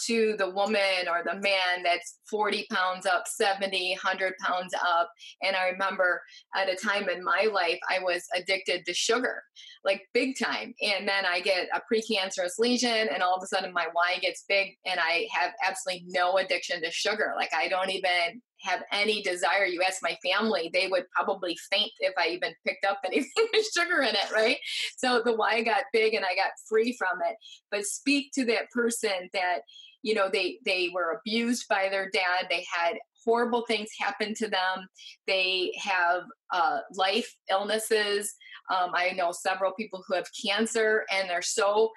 to 0.07 0.35
the 0.38 0.50
woman 0.50 1.09
or 1.11 1.23
the 1.25 1.40
man 1.40 1.83
that's 1.83 2.19
40 2.31 2.67
pounds 2.71 3.07
up 3.07 3.25
70 3.26 3.99
100 4.02 4.35
pounds 4.45 4.75
up 4.75 5.11
and 5.43 5.57
i 5.57 5.69
remember 5.69 6.21
at 6.55 6.69
a 6.69 6.76
time 6.76 7.09
in 7.09 7.23
my 7.25 7.49
life 7.52 7.78
i 7.90 7.99
was 7.99 8.25
addicted 8.35 8.85
to 8.85 8.95
sugar 8.95 9.43
like 9.85 10.02
big 10.14 10.37
time 10.38 10.75
and 10.83 11.09
then 11.09 11.25
i 11.26 11.40
get 11.40 11.69
a 11.75 11.83
precancerous 11.93 12.59
lesion 12.59 13.09
and 13.12 13.23
all 13.23 13.37
of 13.37 13.43
a 13.43 13.47
sudden 13.47 13.73
my 13.73 13.87
why 13.93 14.19
gets 14.21 14.45
big 14.49 14.76
and 14.87 15.00
i 15.00 15.26
have 15.33 15.52
absolutely 15.67 16.05
no 16.09 16.38
addiction 16.38 16.81
to 16.83 16.90
sugar 16.90 17.33
like 17.37 17.52
i 17.55 17.69
don't 17.69 17.90
even 17.90 18.40
have 18.61 18.83
any 18.93 19.23
desire. 19.23 19.64
You 19.64 19.83
ask 19.87 19.99
my 20.02 20.17
family, 20.25 20.71
they 20.73 20.88
would 20.88 21.05
probably 21.14 21.57
faint 21.71 21.93
if 22.00 22.12
I 22.19 22.28
even 22.28 22.55
picked 22.67 22.85
up 22.85 22.99
anything 23.05 23.47
with 23.52 23.67
sugar 23.76 24.02
in 24.02 24.14
it, 24.14 24.33
right? 24.33 24.59
So 24.97 25.23
the 25.25 25.35
why 25.35 25.62
got 25.62 25.85
big 25.93 26.14
and 26.14 26.25
I 26.25 26.35
got 26.35 26.52
free 26.69 26.97
from 26.99 27.19
it. 27.28 27.37
But 27.71 27.85
speak 27.85 28.33
to 28.35 28.45
that 28.47 28.71
person 28.71 29.28
that 29.33 29.61
you 30.02 30.14
know 30.14 30.28
they 30.33 30.59
they 30.64 30.90
were 30.93 31.19
abused 31.19 31.67
by 31.69 31.88
their 31.90 32.11
dad 32.11 32.47
they 32.49 32.64
had 32.73 32.95
horrible 33.25 33.64
things 33.67 33.88
happen 33.99 34.35
to 34.35 34.49
them 34.49 34.87
they 35.26 35.73
have 35.78 36.23
uh, 36.52 36.78
life 36.95 37.35
illnesses 37.50 38.35
um, 38.71 38.90
i 38.95 39.11
know 39.11 39.33
several 39.33 39.73
people 39.73 40.02
who 40.07 40.14
have 40.14 40.26
cancer 40.45 41.05
and 41.12 41.28
they're 41.28 41.43
so 41.43 41.90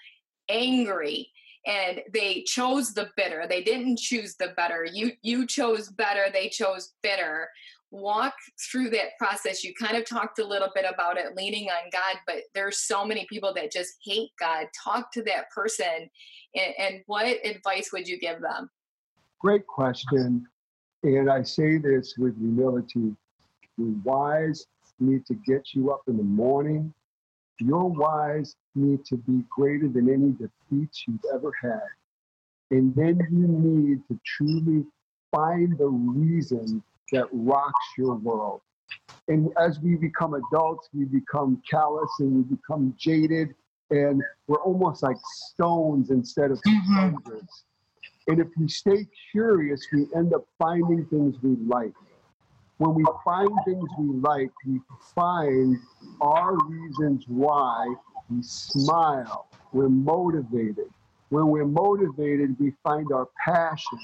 angry 0.49 1.29
and 1.67 2.01
they 2.11 2.43
chose 2.47 2.93
the 2.93 3.09
bitter 3.15 3.45
they 3.47 3.63
didn't 3.63 3.99
choose 3.99 4.35
the 4.35 4.53
better 4.57 4.85
you 4.91 5.11
you 5.21 5.45
chose 5.45 5.89
better 5.89 6.25
they 6.33 6.49
chose 6.49 6.93
bitter 7.03 7.47
walk 7.91 8.33
through 8.71 8.89
that 8.89 9.17
process. 9.17 9.63
You 9.63 9.73
kind 9.73 9.97
of 9.97 10.05
talked 10.05 10.39
a 10.39 10.47
little 10.47 10.69
bit 10.73 10.85
about 10.91 11.17
it 11.17 11.35
leaning 11.35 11.67
on 11.69 11.89
god 11.91 12.17
but 12.25 12.43
there's 12.55 12.79
so 12.79 13.05
many 13.05 13.25
people 13.29 13.53
that 13.53 13.71
just 13.71 13.95
hate 14.03 14.31
god. 14.39 14.67
Talk 14.83 15.11
to 15.13 15.23
that 15.23 15.49
person 15.51 16.09
and, 16.55 16.73
and 16.77 17.03
what 17.05 17.25
advice 17.45 17.91
would 17.91 18.07
you 18.07 18.17
give 18.17 18.41
them? 18.41 18.69
Great 19.39 19.67
question. 19.67 20.45
And 21.03 21.29
i 21.29 21.43
say 21.43 21.77
this 21.77 22.15
with 22.17 22.37
humility. 22.37 23.15
The 23.77 23.83
whys 24.03 24.67
need 24.99 25.25
to 25.25 25.33
get 25.33 25.73
you 25.73 25.91
up 25.91 26.01
in 26.07 26.17
the 26.17 26.23
morning. 26.23 26.93
Your 27.59 27.89
whys 27.89 28.55
need 28.75 29.05
to 29.05 29.17
be 29.17 29.43
greater 29.49 29.87
than 29.87 30.09
any 30.09 30.31
defeats 30.31 31.03
you've 31.07 31.19
ever 31.33 31.51
had. 31.61 31.81
And 32.71 32.95
then 32.95 33.19
you 33.31 33.47
need 33.47 34.01
to 34.07 34.19
truly 34.25 34.85
find 35.31 35.77
the 35.77 35.87
reason 35.87 36.83
that 37.11 37.27
rocks 37.31 37.85
your 37.97 38.15
world. 38.15 38.61
And 39.27 39.49
as 39.57 39.79
we 39.79 39.95
become 39.95 40.33
adults, 40.33 40.89
we 40.93 41.05
become 41.05 41.61
callous 41.69 42.09
and 42.19 42.35
we 42.35 42.55
become 42.55 42.93
jaded, 42.97 43.49
and 43.89 44.21
we're 44.47 44.61
almost 44.61 45.03
like 45.03 45.17
stones 45.47 46.09
instead 46.09 46.51
of 46.51 46.59
mm-hmm. 46.67 47.15
sponges. 47.15 47.63
And 48.27 48.39
if 48.39 48.47
we 48.57 48.67
stay 48.67 49.07
curious, 49.31 49.85
we 49.91 50.07
end 50.15 50.33
up 50.33 50.45
finding 50.57 51.05
things 51.05 51.35
we 51.41 51.55
like. 51.65 51.93
When 52.77 52.95
we 52.95 53.05
find 53.23 53.49
things 53.65 53.87
we 53.99 54.19
like, 54.19 54.51
we 54.65 54.79
find 55.13 55.77
our 56.19 56.57
reasons 56.67 57.25
why 57.27 57.93
we 58.29 58.41
smile. 58.41 59.47
We're 59.71 59.89
motivated. 59.89 60.89
When 61.29 61.47
we're 61.47 61.65
motivated, 61.65 62.55
we 62.59 62.73
find 62.83 63.11
our 63.13 63.27
passion. 63.45 63.99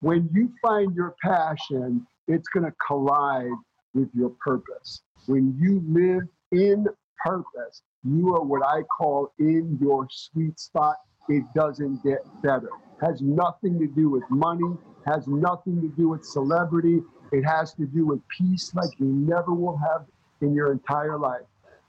When 0.00 0.28
you 0.32 0.52
find 0.62 0.94
your 0.94 1.14
passion, 1.22 2.06
it's 2.28 2.48
going 2.48 2.66
to 2.66 2.72
collide 2.86 3.50
with 3.94 4.08
your 4.14 4.30
purpose. 4.44 5.02
When 5.26 5.56
you 5.58 5.82
live 5.86 6.22
in 6.52 6.86
purpose, 7.24 7.82
you 8.04 8.34
are 8.34 8.42
what 8.42 8.64
I 8.64 8.82
call 8.82 9.32
in 9.38 9.78
your 9.80 10.06
sweet 10.10 10.60
spot. 10.60 10.96
It 11.28 11.44
doesn't 11.54 12.02
get 12.04 12.18
better. 12.42 12.68
Has 13.00 13.20
nothing 13.20 13.78
to 13.78 13.86
do 13.86 14.10
with 14.10 14.22
money, 14.30 14.76
has 15.06 15.26
nothing 15.26 15.80
to 15.80 15.88
do 15.96 16.08
with 16.08 16.24
celebrity. 16.24 17.00
It 17.32 17.42
has 17.42 17.74
to 17.74 17.86
do 17.86 18.06
with 18.06 18.20
peace 18.28 18.72
like 18.74 18.90
you 18.98 19.06
never 19.06 19.52
will 19.52 19.76
have 19.78 20.06
in 20.40 20.54
your 20.54 20.70
entire 20.72 21.18
life. 21.18 21.42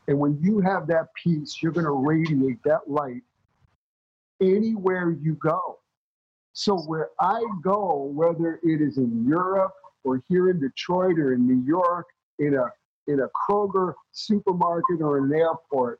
And 0.08 0.18
when 0.18 0.40
you 0.42 0.60
have 0.62 0.88
that 0.88 1.08
peace, 1.22 1.58
you're 1.62 1.72
going 1.72 1.86
to 1.86 1.92
radiate 1.92 2.64
that 2.64 2.90
light 2.90 3.22
anywhere 4.42 5.12
you 5.12 5.36
go. 5.36 5.80
So 6.58 6.76
where 6.76 7.12
I 7.20 7.40
go, 7.62 8.12
whether 8.16 8.60
it 8.64 8.82
is 8.82 8.98
in 8.98 9.28
Europe 9.28 9.76
or 10.04 10.24
here 10.28 10.50
in 10.50 10.60
Detroit 10.60 11.20
or 11.20 11.34
in 11.34 11.46
New 11.46 11.64
York, 11.64 12.08
in 12.40 12.56
a 12.56 12.66
in 13.06 13.20
a 13.20 13.28
Kroger 13.38 13.94
supermarket 14.12 15.00
or 15.02 15.20
an 15.20 15.32
airport, 15.32 16.00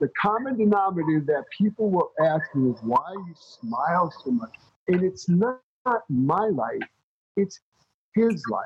the 0.00 0.08
common 0.20 0.58
denominator 0.58 1.22
that 1.28 1.44
people 1.56 1.90
will 1.90 2.10
ask 2.20 2.42
me 2.56 2.72
is 2.72 2.78
why 2.82 3.12
you 3.12 3.34
smile 3.36 4.12
so 4.24 4.32
much. 4.32 4.50
And 4.88 5.04
it's 5.04 5.28
not 5.28 5.60
my 6.08 6.48
life, 6.48 6.88
it's 7.36 7.60
his 8.16 8.42
life. 8.50 8.64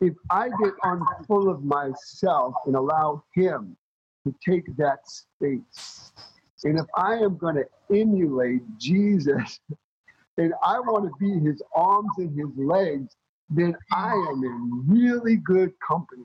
If 0.00 0.14
I 0.30 0.46
get 0.62 0.74
unfull 0.84 1.50
of 1.50 1.64
myself 1.64 2.54
and 2.66 2.76
allow 2.76 3.24
him 3.34 3.76
to 4.24 4.32
take 4.48 4.76
that 4.76 5.00
space, 5.08 6.12
and 6.62 6.78
if 6.78 6.86
I 6.94 7.14
am 7.14 7.36
going 7.36 7.56
to 7.56 7.66
emulate 7.90 8.62
Jesus 8.78 9.58
and 10.38 10.52
I 10.62 10.78
want 10.80 11.04
to 11.04 11.12
be 11.18 11.44
his 11.46 11.62
arms 11.74 12.10
and 12.18 12.38
his 12.38 12.48
legs, 12.56 13.16
then 13.48 13.74
I 13.92 14.12
am 14.12 14.42
in 14.44 14.84
really 14.86 15.36
good 15.36 15.72
company. 15.86 16.24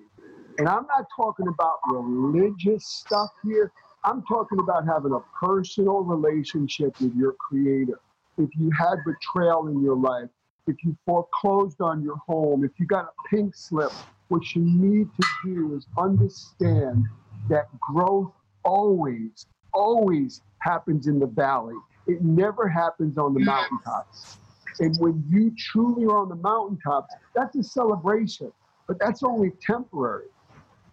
And 0.57 0.67
I'm 0.67 0.85
not 0.87 1.05
talking 1.15 1.47
about 1.47 1.79
religious 1.89 2.85
stuff 2.85 3.29
here. 3.43 3.71
I'm 4.03 4.23
talking 4.23 4.59
about 4.59 4.85
having 4.85 5.13
a 5.13 5.19
personal 5.39 5.99
relationship 6.03 6.99
with 6.99 7.15
your 7.15 7.33
creator. 7.33 7.99
If 8.37 8.49
you 8.57 8.71
had 8.77 8.95
betrayal 9.05 9.67
in 9.67 9.81
your 9.81 9.95
life, 9.95 10.29
if 10.67 10.75
you 10.83 10.95
foreclosed 11.05 11.81
on 11.81 12.03
your 12.03 12.17
home, 12.17 12.63
if 12.63 12.71
you 12.79 12.85
got 12.85 13.05
a 13.05 13.29
pink 13.29 13.55
slip, 13.55 13.91
what 14.29 14.55
you 14.55 14.61
need 14.61 15.07
to 15.19 15.27
do 15.43 15.75
is 15.75 15.85
understand 15.97 17.05
that 17.49 17.65
growth 17.79 18.31
always, 18.63 19.45
always 19.73 20.41
happens 20.59 21.07
in 21.07 21.19
the 21.19 21.27
valley. 21.27 21.75
It 22.07 22.21
never 22.23 22.67
happens 22.67 23.17
on 23.17 23.33
the 23.33 23.39
mm. 23.39 23.45
mountaintops. 23.45 24.37
And 24.79 24.97
when 24.99 25.23
you 25.29 25.53
truly 25.57 26.05
are 26.05 26.17
on 26.17 26.29
the 26.29 26.35
mountaintops, 26.35 27.13
that's 27.35 27.55
a 27.55 27.63
celebration, 27.63 28.51
but 28.87 28.97
that's 28.99 29.23
only 29.23 29.51
temporary. 29.61 30.27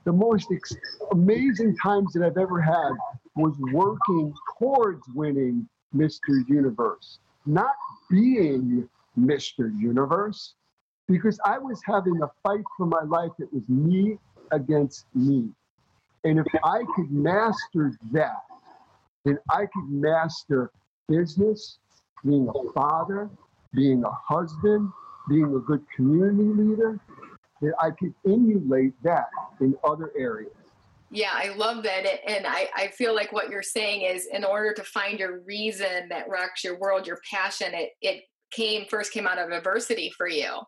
The 0.05 0.13
most 0.13 0.49
ex- 0.53 0.77
amazing 1.13 1.77
times 1.83 2.13
that 2.13 2.23
I've 2.23 2.39
ever 2.39 2.61
had 2.61 2.93
was 3.37 3.55
working 3.73 4.35
towards 4.59 5.03
winning 5.15 5.69
Mr. 5.95 6.47
Universe, 6.49 7.19
not 7.47 7.75
being 8.11 8.89
Mr. 9.19 9.71
Universe, 9.81 10.55
because 11.09 11.41
I 11.45 11.59
was 11.59 11.81
having 11.85 12.21
a 12.23 12.29
fight 12.43 12.65
for 12.77 12.87
my 12.87 13.03
life 13.03 13.33
that 13.39 13.53
was 13.53 13.63
me 13.69 14.19
against 14.51 15.07
me. 15.15 15.49
And 16.25 16.39
if 16.39 16.47
I 16.65 16.83
could 16.95 17.11
master 17.11 17.93
that, 18.13 18.43
then 19.25 19.39
I 19.51 19.67
could 19.67 19.89
master 19.89 20.71
business, 21.09 21.79
being 22.25 22.49
a 22.49 22.73
father, 22.73 23.31
being 23.75 24.05
a 24.05 24.11
husband, 24.35 24.91
being 25.29 25.55
a 25.55 25.59
good 25.61 25.85
community 25.95 26.63
leader, 26.63 26.99
that 27.61 27.75
I 27.81 27.91
could 27.91 28.15
emulate 28.27 28.93
that 29.03 29.29
in 29.61 29.75
other 29.85 30.13
areas. 30.17 30.53
Yeah, 31.11 31.31
I 31.33 31.55
love 31.55 31.83
that. 31.85 32.05
And 32.29 32.47
I, 32.47 32.69
I 32.77 32.89
feel 32.89 33.15
like 33.15 33.33
what 33.33 33.49
you're 33.49 33.63
saying 33.63 34.03
is 34.03 34.29
in 34.33 34.45
order 34.45 34.75
to 34.75 34.83
find 34.83 35.19
your 35.19 35.41
reason 35.41 36.09
that 36.11 36.29
rocks 36.29 36.63
your 36.63 36.79
world, 36.79 37.07
your 37.07 37.19
passion, 37.31 37.73
it, 37.73 37.91
it 38.03 38.25
came 38.51 38.87
first 38.89 39.13
came 39.13 39.27
out 39.27 39.39
of 39.39 39.51
adversity 39.51 40.13
for 40.17 40.29
you. 40.29 40.61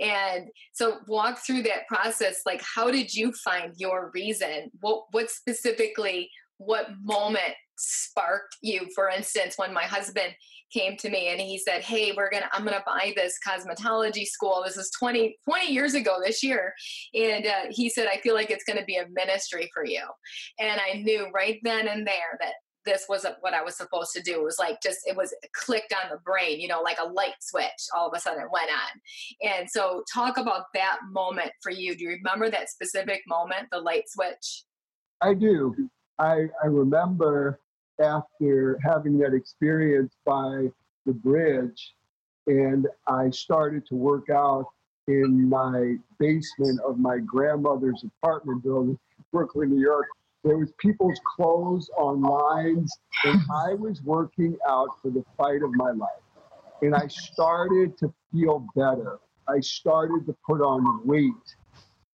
And 0.00 0.48
so 0.72 0.98
walk 1.06 1.38
through 1.38 1.62
that 1.64 1.86
process. 1.86 2.42
Like, 2.46 2.62
how 2.62 2.90
did 2.90 3.14
you 3.14 3.32
find 3.32 3.74
your 3.76 4.10
reason? 4.14 4.70
What, 4.80 5.04
what 5.12 5.30
specifically, 5.30 6.30
what 6.58 6.88
moment 7.02 7.54
sparked 7.78 8.56
you? 8.62 8.86
For 8.94 9.08
instance, 9.08 9.54
when 9.56 9.72
my 9.72 9.84
husband 9.84 10.34
came 10.72 10.96
to 10.96 11.10
me 11.10 11.28
and 11.28 11.40
he 11.40 11.58
said, 11.58 11.82
Hey, 11.82 12.12
we're 12.16 12.30
to, 12.42 12.54
I'm 12.54 12.64
to 12.76 12.82
buy 12.86 13.12
this 13.14 13.38
cosmetology 13.46 14.24
school. 14.24 14.62
This 14.64 14.76
is 14.76 14.90
20, 14.98 15.36
20 15.44 15.72
years 15.72 15.94
ago 15.94 16.18
this 16.24 16.42
year. 16.42 16.72
And 17.14 17.46
uh, 17.46 17.64
he 17.70 17.90
said, 17.90 18.08
I 18.08 18.20
feel 18.20 18.34
like 18.34 18.50
it's 18.50 18.64
to 18.78 18.84
be 18.84 18.96
a 18.96 19.06
ministry 19.12 19.70
for 19.74 19.84
you. 19.84 20.02
And 20.58 20.80
I 20.80 20.98
knew 20.98 21.28
right 21.34 21.60
then 21.62 21.88
and 21.88 22.06
there 22.06 22.38
that 22.40 22.54
this 22.84 23.06
wasn't 23.08 23.36
what 23.40 23.54
I 23.54 23.62
was 23.62 23.76
supposed 23.76 24.12
to 24.14 24.22
do. 24.22 24.40
It 24.40 24.44
was 24.44 24.58
like 24.58 24.80
just 24.82 25.00
it 25.06 25.16
was 25.16 25.34
clicked 25.54 25.92
on 25.92 26.10
the 26.10 26.18
brain, 26.24 26.60
you 26.60 26.68
know, 26.68 26.80
like 26.80 26.98
a 27.02 27.08
light 27.08 27.34
switch. 27.40 27.66
All 27.96 28.08
of 28.08 28.16
a 28.16 28.20
sudden, 28.20 28.42
went 28.52 28.70
on. 28.70 29.50
And 29.50 29.70
so, 29.70 30.02
talk 30.12 30.36
about 30.36 30.64
that 30.74 30.98
moment 31.10 31.52
for 31.62 31.70
you. 31.70 31.96
Do 31.96 32.04
you 32.04 32.10
remember 32.10 32.50
that 32.50 32.70
specific 32.70 33.22
moment, 33.28 33.68
the 33.70 33.78
light 33.78 34.04
switch? 34.08 34.64
I 35.20 35.34
do. 35.34 35.74
I 36.18 36.48
I 36.62 36.66
remember 36.66 37.60
after 38.00 38.78
having 38.84 39.18
that 39.18 39.34
experience 39.34 40.14
by 40.24 40.70
the 41.06 41.12
bridge, 41.12 41.94
and 42.46 42.86
I 43.06 43.30
started 43.30 43.86
to 43.86 43.94
work 43.94 44.30
out 44.30 44.66
in 45.08 45.48
my 45.48 45.96
basement 46.18 46.80
of 46.86 46.98
my 46.98 47.18
grandmother's 47.18 48.04
apartment 48.04 48.62
building, 48.62 48.98
Brooklyn, 49.32 49.70
New 49.70 49.80
York 49.80 50.06
there 50.44 50.56
was 50.58 50.72
people's 50.78 51.18
clothes 51.36 51.88
on 51.96 52.20
lines, 52.20 52.92
and 53.24 53.40
I 53.54 53.74
was 53.74 54.02
working 54.02 54.56
out 54.68 54.88
for 55.00 55.10
the 55.10 55.24
fight 55.36 55.62
of 55.62 55.72
my 55.74 55.92
life. 55.92 56.10
And 56.82 56.94
I 56.94 57.06
started 57.06 57.96
to 57.98 58.12
feel 58.32 58.66
better. 58.74 59.18
I 59.48 59.60
started 59.60 60.26
to 60.26 60.36
put 60.44 60.60
on 60.60 61.06
weight. 61.06 61.32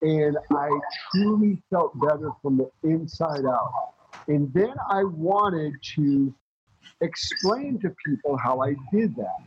And 0.03 0.37
I 0.55 0.69
truly 1.13 1.63
felt 1.71 1.99
better 2.01 2.31
from 2.41 2.59
the 2.59 2.71
inside 2.83 3.45
out. 3.45 3.73
And 4.29 4.53
then 4.55 4.75
I 4.91 5.05
wanted 5.05 5.75
to 5.97 6.35
explain 7.01 7.79
to 7.81 7.95
people 8.07 8.37
how 8.37 8.61
I 8.61 8.75
did 8.93 9.17
that. 9.17 9.39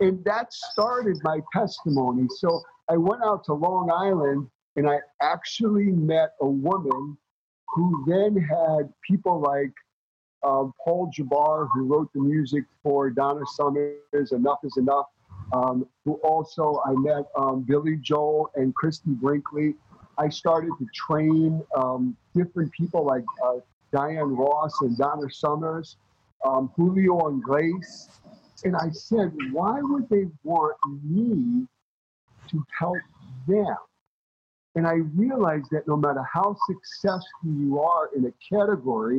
And 0.00 0.24
that 0.24 0.52
started 0.52 1.18
my 1.22 1.40
testimony. 1.52 2.26
So 2.38 2.62
I 2.90 2.96
went 2.96 3.22
out 3.22 3.44
to 3.44 3.54
Long 3.54 3.90
Island 3.90 4.48
and 4.76 4.88
I 4.88 4.98
actually 5.20 5.92
met 5.92 6.32
a 6.40 6.46
woman 6.46 7.16
who 7.68 8.04
then 8.06 8.36
had 8.36 8.92
people 9.08 9.40
like 9.40 9.72
um, 10.42 10.72
Paul 10.84 11.10
Jabara, 11.16 11.68
who 11.72 11.84
wrote 11.84 12.12
the 12.12 12.20
music 12.20 12.64
for 12.82 13.10
Donna 13.10 13.44
Summer's 13.54 14.32
Enough 14.32 14.58
is 14.64 14.76
Enough, 14.76 15.06
um, 15.52 15.86
who 16.04 16.14
also 16.24 16.80
I 16.84 16.92
met 16.92 17.24
um, 17.36 17.62
Billy 17.62 17.96
Joel 17.96 18.50
and 18.54 18.74
Christie 18.74 19.10
Brinkley. 19.10 19.74
I 20.18 20.28
started 20.28 20.70
to 20.78 20.86
train 20.94 21.62
um, 21.76 22.16
different 22.34 22.72
people 22.72 23.04
like 23.04 23.24
uh, 23.44 23.58
Diane 23.92 24.34
Ross 24.36 24.80
and 24.80 24.96
Donna 24.96 25.30
Summers, 25.30 25.96
um, 26.44 26.70
Julio 26.76 27.28
Iglesias. 27.28 28.20
And 28.64 28.76
I 28.76 28.90
said, 28.90 29.32
why 29.52 29.80
would 29.80 30.08
they 30.08 30.26
want 30.44 30.76
me 31.04 31.66
to 32.50 32.64
help 32.78 32.98
them? 33.46 33.76
And 34.74 34.86
I 34.86 34.94
realized 35.14 35.66
that 35.72 35.86
no 35.86 35.96
matter 35.96 36.24
how 36.32 36.56
successful 36.66 37.26
you 37.44 37.80
are 37.80 38.08
in 38.16 38.24
a 38.26 38.32
category, 38.54 39.16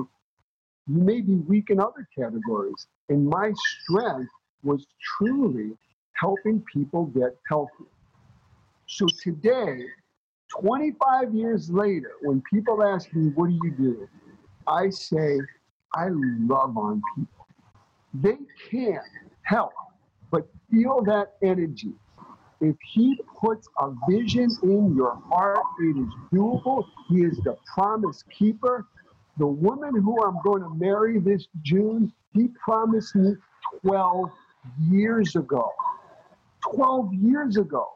you 0.87 1.01
may 1.01 1.21
be 1.21 1.35
weak 1.35 1.69
in 1.69 1.79
other 1.79 2.07
categories. 2.17 2.87
And 3.09 3.27
my 3.27 3.53
strength 3.83 4.31
was 4.63 4.87
truly 5.17 5.77
helping 6.19 6.63
people 6.73 7.05
get 7.07 7.37
healthy. 7.49 7.85
So 8.87 9.07
today, 9.23 9.85
25 10.61 11.33
years 11.33 11.69
later, 11.71 12.13
when 12.21 12.43
people 12.53 12.83
ask 12.83 13.13
me, 13.13 13.31
What 13.35 13.49
do 13.49 13.59
you 13.63 13.71
do? 13.71 14.09
I 14.67 14.89
say, 14.89 15.39
I 15.95 16.07
love 16.11 16.77
on 16.77 17.01
people. 17.15 17.47
They 18.13 18.37
can't 18.71 19.03
help 19.43 19.73
but 20.31 20.47
feel 20.71 21.01
that 21.05 21.33
energy. 21.43 21.93
If 22.61 22.75
he 22.93 23.17
puts 23.41 23.67
a 23.79 23.91
vision 24.09 24.49
in 24.63 24.95
your 24.95 25.15
heart, 25.29 25.59
it 25.81 25.97
is 25.97 26.09
doable. 26.33 26.85
He 27.09 27.23
is 27.23 27.37
the 27.43 27.57
promise 27.75 28.23
keeper. 28.37 28.87
The 29.37 29.47
woman 29.47 29.95
who 30.01 30.23
I'm 30.23 30.39
going 30.43 30.63
to 30.63 30.73
marry 30.75 31.19
this 31.19 31.47
June, 31.63 32.13
he 32.33 32.49
promised 32.63 33.15
me 33.15 33.35
12 33.85 34.31
years 34.89 35.35
ago. 35.35 35.71
12 36.75 37.13
years 37.13 37.57
ago. 37.57 37.87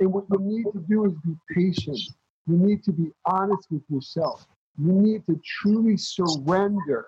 And 0.00 0.12
what 0.12 0.24
you 0.30 0.38
need 0.40 0.64
to 0.72 0.84
do 0.88 1.06
is 1.06 1.12
be 1.24 1.34
patient. 1.54 1.98
You 2.46 2.56
need 2.56 2.82
to 2.84 2.92
be 2.92 3.10
honest 3.26 3.66
with 3.70 3.82
yourself. 3.88 4.46
You 4.78 4.92
need 4.92 5.26
to 5.26 5.40
truly 5.44 5.96
surrender 5.96 7.06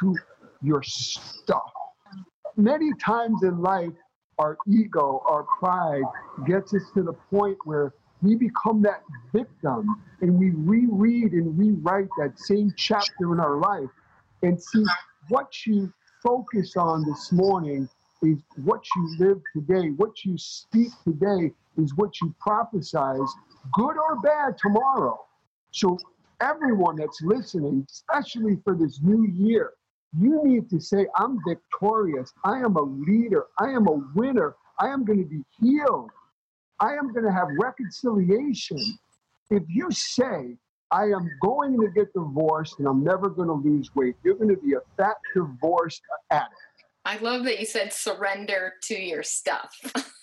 to 0.00 0.16
your 0.62 0.82
stuff. 0.82 1.70
Many 2.56 2.92
times 2.94 3.42
in 3.42 3.60
life, 3.60 3.92
our 4.38 4.56
ego, 4.66 5.22
our 5.26 5.44
pride 5.60 6.02
gets 6.46 6.74
us 6.74 6.82
to 6.94 7.02
the 7.02 7.12
point 7.30 7.56
where 7.64 7.94
we 8.20 8.34
become 8.34 8.82
that 8.82 9.02
victim 9.32 10.02
and 10.20 10.38
we 10.38 10.50
reread 10.50 11.32
and 11.32 11.56
rewrite 11.58 12.08
that 12.18 12.38
same 12.38 12.72
chapter 12.76 13.32
in 13.34 13.40
our 13.40 13.58
life. 13.58 13.90
And 14.42 14.60
see, 14.60 14.84
what 15.28 15.66
you 15.66 15.92
focus 16.22 16.76
on 16.76 17.04
this 17.04 17.32
morning 17.32 17.88
is 18.22 18.38
what 18.64 18.82
you 18.96 19.16
live 19.18 19.40
today. 19.52 19.88
What 19.90 20.24
you 20.24 20.36
speak 20.38 20.90
today 21.04 21.52
is 21.76 21.94
what 21.96 22.20
you 22.20 22.34
prophesize, 22.44 23.28
good 23.72 23.96
or 23.96 24.20
bad, 24.20 24.56
tomorrow. 24.58 25.20
So, 25.70 25.98
everyone 26.40 26.96
that's 26.96 27.20
listening, 27.22 27.86
especially 27.90 28.58
for 28.64 28.74
this 28.74 29.00
new 29.02 29.26
year, 29.26 29.72
you 30.18 30.40
need 30.44 30.70
to 30.70 30.80
say, 30.80 31.06
I'm 31.16 31.38
victorious. 31.46 32.32
I 32.44 32.58
am 32.58 32.76
a 32.76 32.82
leader. 32.82 33.46
I 33.58 33.70
am 33.70 33.88
a 33.88 34.02
winner. 34.14 34.54
I 34.78 34.88
am 34.88 35.04
going 35.04 35.18
to 35.18 35.28
be 35.28 35.42
healed. 35.60 36.10
I 36.80 36.94
am 36.94 37.12
going 37.12 37.24
to 37.24 37.32
have 37.32 37.48
reconciliation. 37.58 38.78
If 39.50 39.62
you 39.68 39.90
say, 39.90 40.56
I 40.90 41.04
am 41.04 41.30
going 41.42 41.80
to 41.80 41.88
get 41.88 42.12
divorced 42.12 42.78
and 42.78 42.86
I'm 42.86 43.02
never 43.02 43.28
going 43.28 43.48
to 43.48 43.54
lose 43.54 43.94
weight, 43.94 44.14
you're 44.22 44.34
going 44.36 44.54
to 44.54 44.60
be 44.60 44.74
a 44.74 44.80
fat 44.96 45.16
divorced 45.34 46.02
addict. 46.30 46.54
I 47.04 47.18
love 47.18 47.44
that 47.44 47.60
you 47.60 47.66
said 47.66 47.92
surrender 47.92 48.74
to 48.84 48.94
your 48.94 49.22
stuff. 49.22 49.70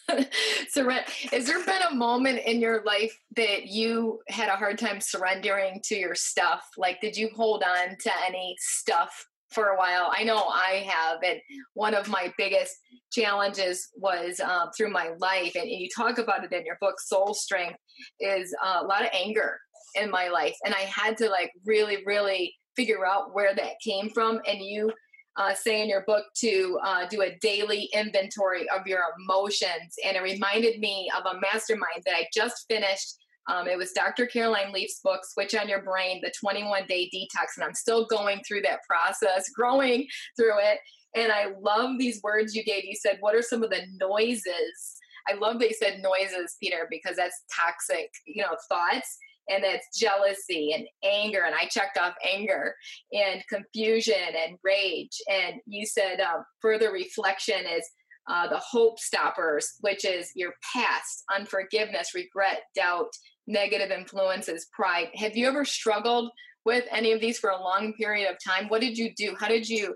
Surrender. 0.70 1.06
Has 1.32 1.46
there 1.46 1.64
been 1.64 1.82
a 1.90 1.96
moment 1.96 2.42
in 2.46 2.60
your 2.60 2.84
life 2.84 3.18
that 3.36 3.68
you 3.68 4.20
had 4.28 4.50
a 4.50 4.58
hard 4.58 4.78
time 4.78 5.00
surrendering 5.00 5.80
to 5.86 5.96
your 5.96 6.16
stuff? 6.16 6.68
Like, 6.78 7.00
did 7.00 7.16
you 7.16 7.30
hold 7.36 7.64
on 7.64 7.96
to 7.98 8.12
any 8.28 8.56
stuff 8.60 9.26
for 9.52 9.70
a 9.70 9.78
while. 9.78 10.12
I 10.16 10.24
know 10.24 10.38
I 10.48 10.86
have, 10.88 11.20
and 11.24 11.40
one 11.74 11.94
of 11.94 12.08
my 12.08 12.34
biggest 12.38 12.74
challenges 13.12 13.90
was 13.96 14.40
um, 14.40 14.70
through 14.76 14.92
my 14.92 15.12
life, 15.20 15.56
and, 15.56 15.70
and, 15.70 15.82
you 15.82 15.90
talk 15.96 16.18
about 16.18 16.44
it 16.44 16.54
in 16.54 16.66
your 16.66 16.78
book, 16.80 17.00
Soul 17.00 17.34
Strength, 17.34 17.78
is 18.20 18.56
uh, 18.64 18.80
a 18.82 18.86
lot 18.86 19.02
of 19.02 19.10
anger 19.14 19.60
in 19.96 20.10
my 20.10 20.30
life, 20.30 20.56
and 20.66 20.74
I 20.74 20.82
had 20.82 21.18
to 21.18 21.30
like 21.30 21.52
really, 21.66 21.98
really 22.06 22.56
figure 22.76 23.06
out 23.06 23.34
where 23.34 23.54
that 23.54 23.74
came 23.84 24.10
from. 24.10 24.40
And 24.48 24.62
you 24.62 24.92
uh, 25.38 25.54
say 25.54 25.82
in 25.82 25.90
your 25.90 26.04
book 26.06 26.26
to 26.36 26.80
uh, 26.84 27.08
do 27.08 27.22
a 27.22 27.38
daily 27.42 27.90
inventory 27.94 28.68
of 28.70 28.86
your 28.86 29.02
emotions, 29.20 29.96
and 30.06 30.18
it 30.18 30.24
reminded 30.24 30.80
me 30.80 31.10
of 31.18 31.26
a 31.26 31.40
mastermind 31.40 32.04
that 32.06 32.16
I 32.16 32.28
just 32.34 32.66
finished 32.70 33.18
um, 33.48 33.68
it 33.68 33.78
was 33.78 33.92
Dr. 33.92 34.28
Caroline 34.28 34.72
Leaf's 34.72 35.00
book, 35.04 35.22
Switch 35.26 35.56
on 35.56 35.68
Your 35.68 35.82
Brain, 35.82 36.22
the 36.24 36.32
21 36.40 36.86
day 36.88 37.10
detox. 37.14 37.58
And 37.58 37.66
I'm 37.66 37.74
still 37.74 38.06
going 38.06 38.42
through 38.48 38.62
that 38.62 38.80
process, 38.88 39.50
growing 39.56 40.08
through 40.38 40.60
it. 40.60 40.80
And 41.16 41.32
I 41.32 41.48
love 41.60 41.98
these 41.98 42.22
words 42.24 42.56
you 42.56 42.64
gave. 42.64 42.86
You 42.86 42.96
said, 42.96 43.18
What 43.20 43.36
are 43.36 43.42
some 43.42 43.64
of 43.64 43.70
the 43.70 43.82
noises? 44.00 44.98
I 45.28 45.34
love 45.34 45.60
that 45.60 45.70
you 45.70 45.76
said 45.76 46.02
noises, 46.02 46.56
Peter, 46.60 46.88
because 46.90 47.16
that's 47.16 47.44
toxic, 47.56 48.10
you 48.26 48.42
know, 48.42 48.56
thoughts. 48.70 49.18
And 49.52 49.64
that's 49.64 49.98
jealousy 49.98 50.74
and 50.74 50.86
anger. 51.04 51.44
And 51.46 51.56
I 51.56 51.66
checked 51.66 51.98
off 51.98 52.14
anger 52.28 52.74
and 53.12 53.44
confusion 53.50 54.14
and 54.16 54.58
rage. 54.64 55.18
And 55.30 55.56
you 55.66 55.86
said 55.86 56.20
um, 56.22 56.44
further 56.62 56.92
reflection 56.92 57.66
is 57.66 57.88
uh, 58.30 58.48
the 58.48 58.60
hope 58.60 59.00
stoppers, 59.00 59.74
which 59.82 60.06
is 60.06 60.32
your 60.36 60.54
past, 60.74 61.24
unforgiveness, 61.36 62.14
regret, 62.16 62.62
doubt, 62.76 63.10
negative 63.48 63.92
influences, 63.92 64.68
pride. 64.74 65.10
Have 65.16 65.36
you 65.36 65.48
ever 65.48 65.66
struggled 65.66 66.32
with 66.64 66.86
any 66.92 67.12
of 67.12 67.20
these 67.20 67.40
for 67.40 67.50
a 67.50 67.60
long 67.60 67.94
period 67.94 68.30
of 68.30 68.38
time? 68.46 68.68
What 68.68 68.82
did 68.82 68.98
you 68.98 69.12
do? 69.18 69.36
How 69.40 69.48
did 69.48 69.68
you 69.68 69.96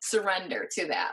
surrender 0.00 0.68
to 0.72 0.88
that? 0.88 1.12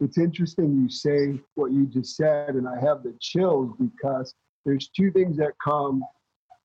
It's 0.00 0.18
interesting 0.18 0.82
you 0.82 0.88
say 0.88 1.40
what 1.54 1.72
you 1.72 1.86
just 1.86 2.16
said, 2.16 2.50
and 2.50 2.68
I 2.68 2.78
have 2.80 3.02
the 3.02 3.14
chills 3.20 3.72
because 3.80 4.32
there's 4.64 4.88
two 4.96 5.10
things 5.10 5.36
that 5.38 5.52
come 5.62 6.02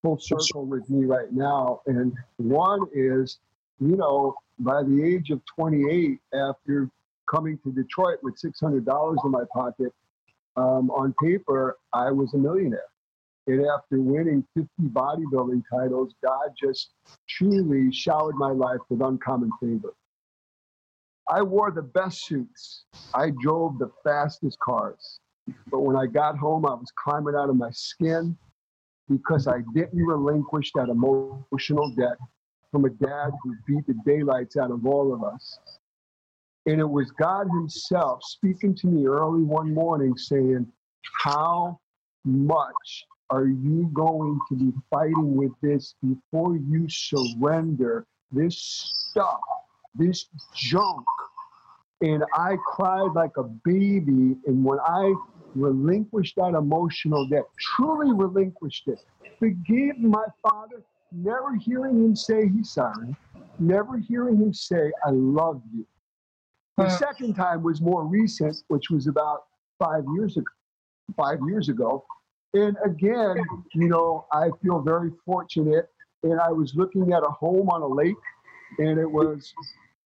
full 0.03 0.19
circle 0.19 0.65
with 0.65 0.87
me 0.89 1.05
right 1.05 1.31
now. 1.31 1.81
And 1.87 2.13
one 2.37 2.81
is, 2.93 3.39
you 3.79 3.95
know, 3.95 4.35
by 4.59 4.83
the 4.83 5.03
age 5.03 5.31
of 5.31 5.41
28, 5.55 6.19
after 6.33 6.89
coming 7.33 7.57
to 7.63 7.71
Detroit 7.71 8.19
with 8.21 8.35
$600 8.35 9.25
in 9.25 9.31
my 9.31 9.43
pocket, 9.51 9.91
um, 10.55 10.91
on 10.91 11.15
paper, 11.23 11.77
I 11.93 12.11
was 12.11 12.33
a 12.35 12.37
millionaire. 12.37 12.81
And 13.47 13.65
after 13.65 13.99
winning 13.99 14.45
50 14.53 14.69
bodybuilding 14.89 15.63
titles, 15.71 16.13
God 16.23 16.49
just 16.61 16.91
truly 17.27 17.91
showered 17.91 18.35
my 18.35 18.51
life 18.51 18.79
with 18.89 19.01
uncommon 19.01 19.49
favor. 19.59 19.93
I 21.29 21.41
wore 21.41 21.71
the 21.71 21.81
best 21.81 22.25
suits. 22.25 22.83
I 23.13 23.31
drove 23.41 23.79
the 23.79 23.89
fastest 24.03 24.59
cars. 24.59 25.19
But 25.69 25.79
when 25.79 25.95
I 25.95 26.05
got 26.05 26.37
home, 26.37 26.65
I 26.65 26.73
was 26.73 26.91
climbing 27.03 27.35
out 27.35 27.49
of 27.49 27.55
my 27.55 27.71
skin 27.71 28.37
because 29.09 29.47
I 29.47 29.61
didn't 29.73 30.05
relinquish 30.05 30.71
that 30.75 30.89
emotional 30.89 31.89
debt 31.97 32.17
from 32.71 32.85
a 32.85 32.89
dad 32.89 33.31
who 33.43 33.55
beat 33.67 33.85
the 33.87 33.95
daylights 34.05 34.57
out 34.57 34.71
of 34.71 34.85
all 34.85 35.13
of 35.13 35.23
us. 35.23 35.59
And 36.65 36.79
it 36.79 36.89
was 36.89 37.11
God 37.11 37.47
Himself 37.47 38.23
speaking 38.23 38.73
to 38.75 38.87
me 38.87 39.05
early 39.05 39.43
one 39.43 39.73
morning 39.73 40.17
saying, 40.17 40.65
How 41.19 41.79
much 42.23 43.05
are 43.29 43.47
you 43.47 43.89
going 43.93 44.39
to 44.49 44.55
be 44.55 44.71
fighting 44.89 45.35
with 45.35 45.51
this 45.61 45.95
before 46.01 46.55
you 46.55 46.87
surrender 46.89 48.05
this 48.31 48.57
stuff, 49.11 49.41
this 49.95 50.27
junk? 50.55 51.05
And 52.01 52.23
I 52.33 52.57
cried 52.65 53.11
like 53.13 53.37
a 53.37 53.43
baby. 53.43 54.37
And 54.45 54.63
when 54.63 54.79
I 54.79 55.13
relinquished 55.55 56.35
that 56.37 56.55
emotional 56.55 57.27
debt, 57.27 57.43
truly 57.59 58.11
relinquished 58.13 58.87
it, 58.87 58.99
forgive 59.39 59.99
my 59.99 60.25
father, 60.41 60.83
never 61.11 61.55
hearing 61.55 62.03
him 62.03 62.15
say 62.15 62.47
he's 62.49 62.71
sorry, 62.71 63.15
never 63.59 63.97
hearing 63.97 64.37
him 64.37 64.53
say, 64.53 64.91
I 65.05 65.11
love 65.11 65.61
you. 65.73 65.85
The 66.77 66.85
uh. 66.85 66.89
second 66.89 67.35
time 67.35 67.63
was 67.63 67.81
more 67.81 68.05
recent, 68.05 68.57
which 68.67 68.89
was 68.89 69.07
about 69.07 69.43
five 69.79 70.03
years 70.15 70.37
ago. 70.37 70.51
Five 71.17 71.39
years 71.45 71.67
ago, 71.67 72.05
and 72.53 72.77
again, 72.85 73.35
you 73.73 73.87
know, 73.87 74.25
I 74.31 74.49
feel 74.61 74.79
very 74.79 75.11
fortunate. 75.25 75.89
And 76.21 76.39
I 76.39 76.51
was 76.51 76.73
looking 76.75 77.11
at 77.11 77.23
a 77.23 77.31
home 77.31 77.69
on 77.69 77.81
a 77.81 77.87
lake, 77.87 78.15
and 78.77 78.99
it 78.99 79.09
was 79.09 79.53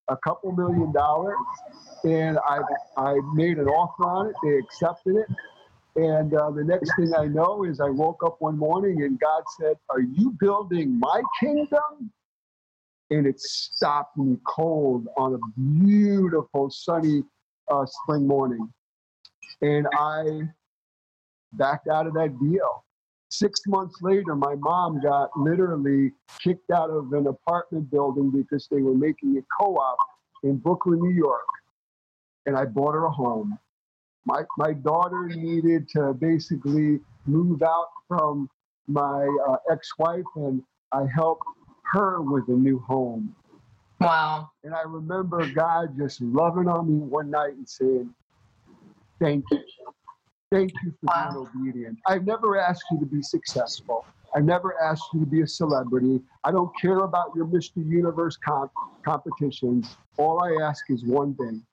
a 0.10 0.17
couple 0.17 0.52
million 0.54 0.91
dollars. 0.91 1.36
And 2.04 2.38
I, 2.39 2.60
I 2.98 3.20
made 3.34 3.58
an 3.58 3.67
offer 3.67 4.04
on 4.04 4.28
it. 4.28 4.36
They 4.43 4.58
accepted 4.58 5.15
it. 5.17 5.28
And 5.96 6.34
uh, 6.36 6.52
the 6.52 6.63
next 6.63 6.91
thing 6.96 7.13
I 7.17 7.26
know 7.26 7.63
is 7.63 7.80
I 7.80 7.89
woke 7.89 8.22
up 8.24 8.38
one 8.39 8.58
morning 8.58 9.02
and 9.04 9.20
God 9.20 9.43
said, 9.60 9.78
Are 9.89 10.02
you 10.02 10.36
building 10.39 11.00
my 11.00 11.22
kingdom? 11.39 12.12
And 13.10 13.26
it 13.26 13.39
stopped 13.39 14.17
me 14.17 14.38
cold 14.48 15.08
on 15.17 15.34
a 15.34 15.60
beautiful 15.60 16.70
sunny 16.70 17.24
uh, 17.72 17.86
spring 17.86 18.28
morning. 18.28 18.72
And 19.62 19.88
I 19.98 20.41
backed 21.54 21.88
out 21.88 22.06
of 22.06 22.13
that 22.13 22.38
deal. 22.39 22.86
Six 23.30 23.62
months 23.68 24.02
later, 24.02 24.36
my 24.36 24.56
mom 24.56 25.02
got 25.02 25.30
literally 25.38 26.12
kicked 26.40 26.72
out 26.72 26.90
of 26.90 27.12
an 27.13 27.28
apartment 27.28 27.92
building 27.92 28.32
because 28.32 28.68
they 28.72 28.82
were 28.82 28.94
making 28.94 29.38
a 29.38 29.42
co 29.60 29.76
op 29.76 29.98
in 30.44 30.58
Brooklyn, 30.58 31.00
New 31.02 31.13
York. 31.13 31.46
And 32.46 32.56
I 32.56 32.66
bought 32.66 32.94
her 32.94 33.06
a 33.06 33.12
home. 33.12 33.60
My, 34.26 34.44
my 34.58 34.74
daughter 34.74 35.28
needed 35.28 35.90
to 35.90 36.13
basically 36.13 37.00
move 37.26 37.62
out 37.62 37.90
from 38.08 38.50
my 38.88 39.28
uh, 39.50 39.58
ex 39.72 39.90
wife, 39.98 40.24
and 40.36 40.63
I 40.94 41.06
helped 41.13 41.44
her 41.92 42.22
with 42.22 42.48
a 42.48 42.54
new 42.54 42.80
home. 42.80 43.36
Wow. 44.00 44.52
And 44.63 44.74
I 44.74 44.84
remember 44.84 45.46
God 45.54 45.98
just 45.98 46.22
loving 46.22 46.68
on 46.68 46.88
me 46.88 47.00
one 47.00 47.30
night 47.30 47.54
and 47.54 47.68
saying, 47.68 48.13
Thank 49.20 49.46
you. 49.52 49.60
Thank 50.52 50.72
you 50.84 50.92
for 50.92 51.08
wow. 51.14 51.30
being 51.30 51.66
obedient. 51.66 52.00
I've 52.08 52.26
never 52.26 52.58
asked 52.58 52.86
you 52.92 53.00
to 53.00 53.06
be 53.06 53.22
successful. 53.22 54.06
I've 54.36 54.46
never 54.46 54.80
asked 54.82 55.04
you 55.14 55.20
to 55.22 55.26
be 55.26 55.42
a 55.42 55.48
celebrity. 55.48 56.22
I 56.44 56.52
don't 56.52 56.72
care 56.80 57.00
about 57.00 57.32
your 57.36 57.46
Mr. 57.46 57.86
Universe 57.86 58.38
comp- 58.38 58.72
competitions. 59.06 59.98
All 60.18 60.42
I 60.44 60.64
ask 60.64 60.86
is 60.90 61.04
one 61.04 61.36
thing 61.36 61.64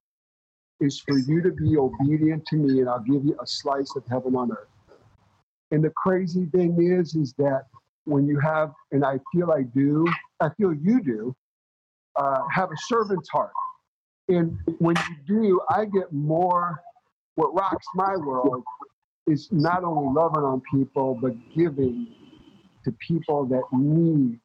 is 0.81 0.99
for 0.99 1.17
you 1.17 1.41
to 1.41 1.51
be 1.51 1.77
obedient 1.77 2.45
to 2.47 2.57
me 2.57 2.81
and 2.81 2.89
I'll 2.89 2.99
give 2.99 3.23
you 3.23 3.37
a 3.41 3.47
slice 3.47 3.95
of 3.95 4.03
heaven 4.07 4.35
on 4.35 4.51
earth. 4.51 4.67
And 5.71 5.83
the 5.83 5.91
crazy 5.91 6.45
thing 6.47 6.77
is, 6.81 7.15
is 7.15 7.33
that 7.37 7.63
when 8.03 8.27
you 8.27 8.39
have, 8.39 8.73
and 8.91 9.05
I 9.05 9.19
feel 9.33 9.51
I 9.51 9.63
do, 9.63 10.05
I 10.39 10.49
feel 10.57 10.73
you 10.73 11.01
do, 11.01 11.35
uh, 12.17 12.41
have 12.53 12.69
a 12.71 12.77
servant's 12.87 13.29
heart. 13.29 13.51
And 14.27 14.57
when 14.79 14.95
you 14.95 15.15
do, 15.41 15.61
I 15.69 15.85
get 15.85 16.11
more, 16.11 16.81
what 17.35 17.53
rocks 17.53 17.85
my 17.95 18.15
world 18.17 18.63
is 19.27 19.49
not 19.51 19.83
only 19.83 20.13
loving 20.13 20.43
on 20.43 20.61
people, 20.73 21.17
but 21.21 21.33
giving 21.55 22.07
to 22.83 22.91
people 23.07 23.45
that 23.45 23.63
need 23.71 24.39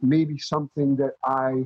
maybe 0.00 0.38
something 0.38 0.96
that 0.96 1.14
I 1.24 1.64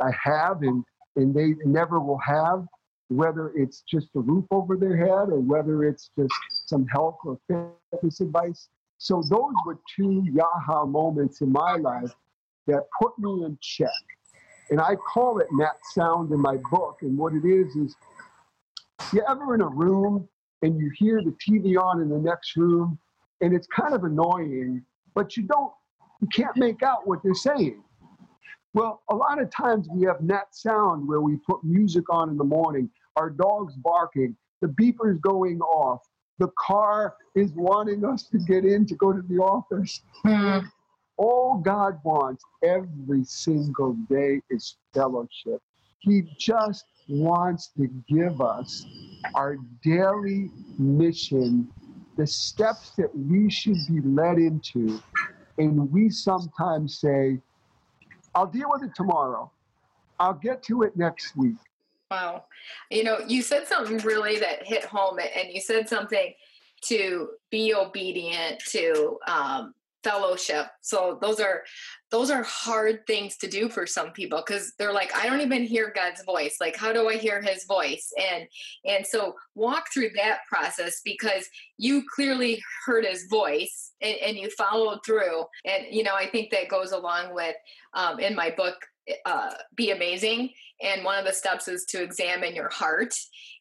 I 0.00 0.10
have 0.22 0.62
and 0.62 0.84
and 1.16 1.34
they 1.34 1.54
never 1.64 2.00
will 2.00 2.18
have, 2.18 2.66
whether 3.08 3.52
it's 3.54 3.82
just 3.82 4.08
a 4.16 4.20
roof 4.20 4.44
over 4.50 4.76
their 4.76 4.96
head 4.96 5.28
or 5.30 5.40
whether 5.40 5.84
it's 5.84 6.10
just 6.18 6.32
some 6.66 6.86
health 6.86 7.18
or 7.24 7.38
fitness 7.48 8.20
advice. 8.20 8.68
So 8.98 9.22
those 9.28 9.52
were 9.66 9.78
two 9.94 10.24
Yaha 10.32 10.88
moments 10.88 11.40
in 11.40 11.52
my 11.52 11.76
life 11.76 12.12
that 12.66 12.84
put 13.00 13.18
me 13.18 13.44
in 13.44 13.58
check. 13.60 13.90
And 14.70 14.80
I 14.80 14.94
call 14.94 15.38
it 15.40 15.48
Nat 15.52 15.76
Sound 15.92 16.32
in 16.32 16.40
my 16.40 16.56
book. 16.70 16.98
And 17.02 17.18
what 17.18 17.34
it 17.34 17.44
is 17.44 17.76
is 17.76 17.94
you 19.12 19.22
ever 19.28 19.54
in 19.54 19.60
a 19.60 19.68
room 19.68 20.28
and 20.62 20.78
you 20.78 20.90
hear 20.96 21.22
the 21.22 21.34
TV 21.46 21.76
on 21.76 22.00
in 22.00 22.08
the 22.08 22.18
next 22.18 22.56
room 22.56 22.98
and 23.40 23.52
it's 23.54 23.66
kind 23.66 23.94
of 23.94 24.04
annoying, 24.04 24.82
but 25.14 25.36
you 25.36 25.42
don't 25.44 25.72
you 26.20 26.28
can't 26.28 26.56
make 26.56 26.82
out 26.82 27.06
what 27.06 27.20
they're 27.24 27.34
saying. 27.34 27.82
Well, 28.74 29.02
a 29.10 29.14
lot 29.14 29.40
of 29.40 29.50
times 29.50 29.88
we 29.90 30.06
have 30.06 30.20
Nat 30.20 30.54
Sound 30.54 31.06
where 31.06 31.20
we 31.20 31.36
put 31.46 31.62
music 31.64 32.04
on 32.10 32.30
in 32.30 32.36
the 32.36 32.44
morning, 32.44 32.88
our 33.16 33.28
dog's 33.28 33.74
barking, 33.74 34.36
the 34.60 34.68
beeper's 34.68 35.18
going 35.18 35.60
off, 35.60 36.00
the 36.38 36.48
car 36.58 37.14
is 37.34 37.52
wanting 37.52 38.04
us 38.04 38.28
to 38.28 38.38
get 38.38 38.64
in 38.64 38.86
to 38.86 38.94
go 38.94 39.12
to 39.12 39.22
the 39.22 39.38
office. 39.38 40.00
Mm. 40.24 40.66
All 41.18 41.58
God 41.58 41.98
wants 42.04 42.42
every 42.64 43.24
single 43.24 43.94
day 44.08 44.40
is 44.48 44.76
fellowship. 44.94 45.60
He 45.98 46.22
just 46.38 46.84
wants 47.08 47.68
to 47.76 47.88
give 48.08 48.40
us 48.40 48.86
our 49.34 49.56
daily 49.82 50.50
mission, 50.78 51.68
the 52.16 52.26
steps 52.26 52.90
that 52.98 53.16
we 53.16 53.50
should 53.50 53.78
be 53.88 54.00
led 54.02 54.38
into. 54.38 55.02
And 55.58 55.90
we 55.92 56.10
sometimes 56.10 56.98
say, 56.98 57.38
I'll 58.34 58.46
deal 58.46 58.68
with 58.70 58.82
it 58.82 58.94
tomorrow. 58.94 59.50
I'll 60.18 60.34
get 60.34 60.62
to 60.64 60.82
it 60.82 60.96
next 60.96 61.36
week. 61.36 61.56
Wow. 62.10 62.44
You 62.90 63.04
know, 63.04 63.18
you 63.26 63.42
said 63.42 63.66
something 63.66 63.98
really 63.98 64.38
that 64.38 64.66
hit 64.66 64.84
home, 64.84 65.18
and 65.18 65.52
you 65.52 65.60
said 65.60 65.88
something 65.88 66.34
to 66.82 67.30
be 67.50 67.74
obedient, 67.74 68.60
to 68.68 69.18
um, 69.26 69.74
fellowship. 70.02 70.66
So 70.80 71.18
those 71.20 71.40
are 71.40 71.62
those 72.10 72.30
are 72.30 72.42
hard 72.42 73.06
things 73.06 73.36
to 73.38 73.48
do 73.48 73.68
for 73.68 73.86
some 73.86 74.10
people 74.10 74.42
because 74.44 74.74
they're 74.78 74.92
like 74.92 75.14
i 75.16 75.26
don't 75.26 75.40
even 75.40 75.64
hear 75.64 75.92
god's 75.94 76.22
voice. 76.24 76.56
Like 76.60 76.76
how 76.76 76.92
do 76.92 77.08
i 77.08 77.16
hear 77.16 77.40
his 77.40 77.64
voice? 77.64 78.12
And 78.18 78.46
and 78.84 79.06
so 79.06 79.34
walk 79.54 79.86
through 79.92 80.10
that 80.16 80.40
process 80.48 81.00
because 81.04 81.48
you 81.78 82.04
clearly 82.14 82.62
heard 82.84 83.04
his 83.04 83.26
voice 83.28 83.92
and, 84.00 84.16
and 84.24 84.36
you 84.36 84.50
followed 84.50 85.00
through. 85.04 85.44
And 85.64 85.86
you 85.90 86.02
know 86.02 86.14
i 86.14 86.26
think 86.26 86.50
that 86.50 86.68
goes 86.68 86.92
along 86.92 87.34
with 87.34 87.56
um, 87.94 88.18
in 88.20 88.34
my 88.34 88.50
book 88.50 88.76
uh, 89.26 89.50
be 89.74 89.90
amazing. 89.90 90.50
And 90.80 91.04
one 91.04 91.18
of 91.18 91.24
the 91.24 91.32
steps 91.32 91.66
is 91.66 91.84
to 91.86 92.00
examine 92.00 92.54
your 92.54 92.68
heart. 92.68 93.12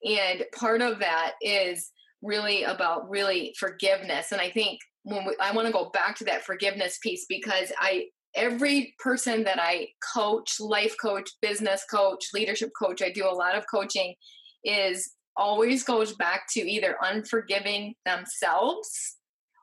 And 0.07 0.43
part 0.55 0.81
of 0.81 0.99
that 0.99 1.33
is 1.41 1.89
really 2.21 2.63
about 2.63 3.09
really 3.09 3.55
forgiveness. 3.57 4.31
And 4.31 4.39
i 4.39 4.49
think 4.49 4.79
when 5.03 5.25
we, 5.25 5.35
I 5.41 5.51
want 5.51 5.67
to 5.67 5.73
go 5.73 5.89
back 5.89 6.15
to 6.17 6.25
that 6.25 6.43
forgiveness 6.43 6.99
piece 7.01 7.25
because 7.27 7.71
I 7.79 8.05
every 8.35 8.95
person 8.99 9.43
that 9.43 9.59
I 9.59 9.89
coach, 10.13 10.59
life 10.59 10.95
coach, 11.01 11.29
business 11.41 11.83
coach, 11.91 12.25
leadership 12.33 12.69
coach, 12.81 13.01
I 13.01 13.11
do 13.11 13.25
a 13.25 13.31
lot 13.31 13.57
of 13.57 13.65
coaching 13.69 14.15
is 14.63 15.13
always 15.35 15.83
goes 15.83 16.13
back 16.13 16.43
to 16.51 16.61
either 16.61 16.97
unforgiving 17.01 17.95
themselves 18.05 19.17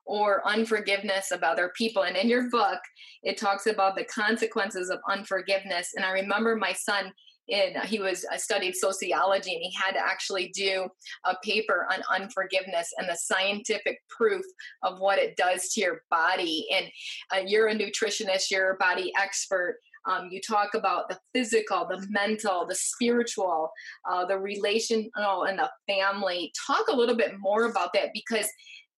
or 0.06 0.46
unforgiveness 0.46 1.30
of 1.30 1.42
other 1.42 1.70
people. 1.76 2.02
And 2.02 2.16
in 2.16 2.28
your 2.28 2.50
book, 2.50 2.80
it 3.22 3.36
talks 3.36 3.66
about 3.66 3.94
the 3.94 4.04
consequences 4.04 4.90
of 4.90 4.98
unforgiveness. 5.08 5.90
And 5.94 6.04
I 6.04 6.10
remember 6.12 6.56
my 6.56 6.72
son 6.72 7.12
in 7.48 7.74
he 7.84 7.98
was 7.98 8.26
I 8.30 8.36
studied 8.36 8.76
sociology 8.76 9.54
and 9.54 9.62
he 9.62 9.72
had 9.72 9.92
to 9.92 10.00
actually 10.00 10.48
do 10.48 10.88
a 11.24 11.34
paper 11.42 11.86
on 11.90 12.02
unforgiveness 12.10 12.92
and 12.98 13.08
the 13.08 13.16
scientific 13.16 14.00
proof 14.08 14.44
of 14.82 14.98
what 14.98 15.18
it 15.18 15.36
does 15.36 15.70
to 15.70 15.80
your 15.80 16.02
body. 16.10 16.66
And 16.72 16.86
uh, 17.34 17.44
you're 17.46 17.68
a 17.68 17.74
nutritionist 17.74 18.50
you're 18.50 18.72
a 18.72 18.76
body 18.76 19.12
expert. 19.18 19.78
Um, 20.08 20.28
you 20.30 20.40
talk 20.40 20.74
about 20.74 21.08
the 21.08 21.18
physical 21.34 21.86
the 21.88 22.06
mental 22.08 22.66
the 22.66 22.74
spiritual 22.74 23.70
uh, 24.08 24.24
the 24.24 24.38
relational 24.38 25.44
and 25.44 25.58
the 25.58 25.70
family. 25.86 26.52
Talk 26.66 26.88
a 26.88 26.96
little 26.96 27.16
bit 27.16 27.38
more 27.38 27.64
about 27.64 27.92
that 27.94 28.10
because 28.12 28.48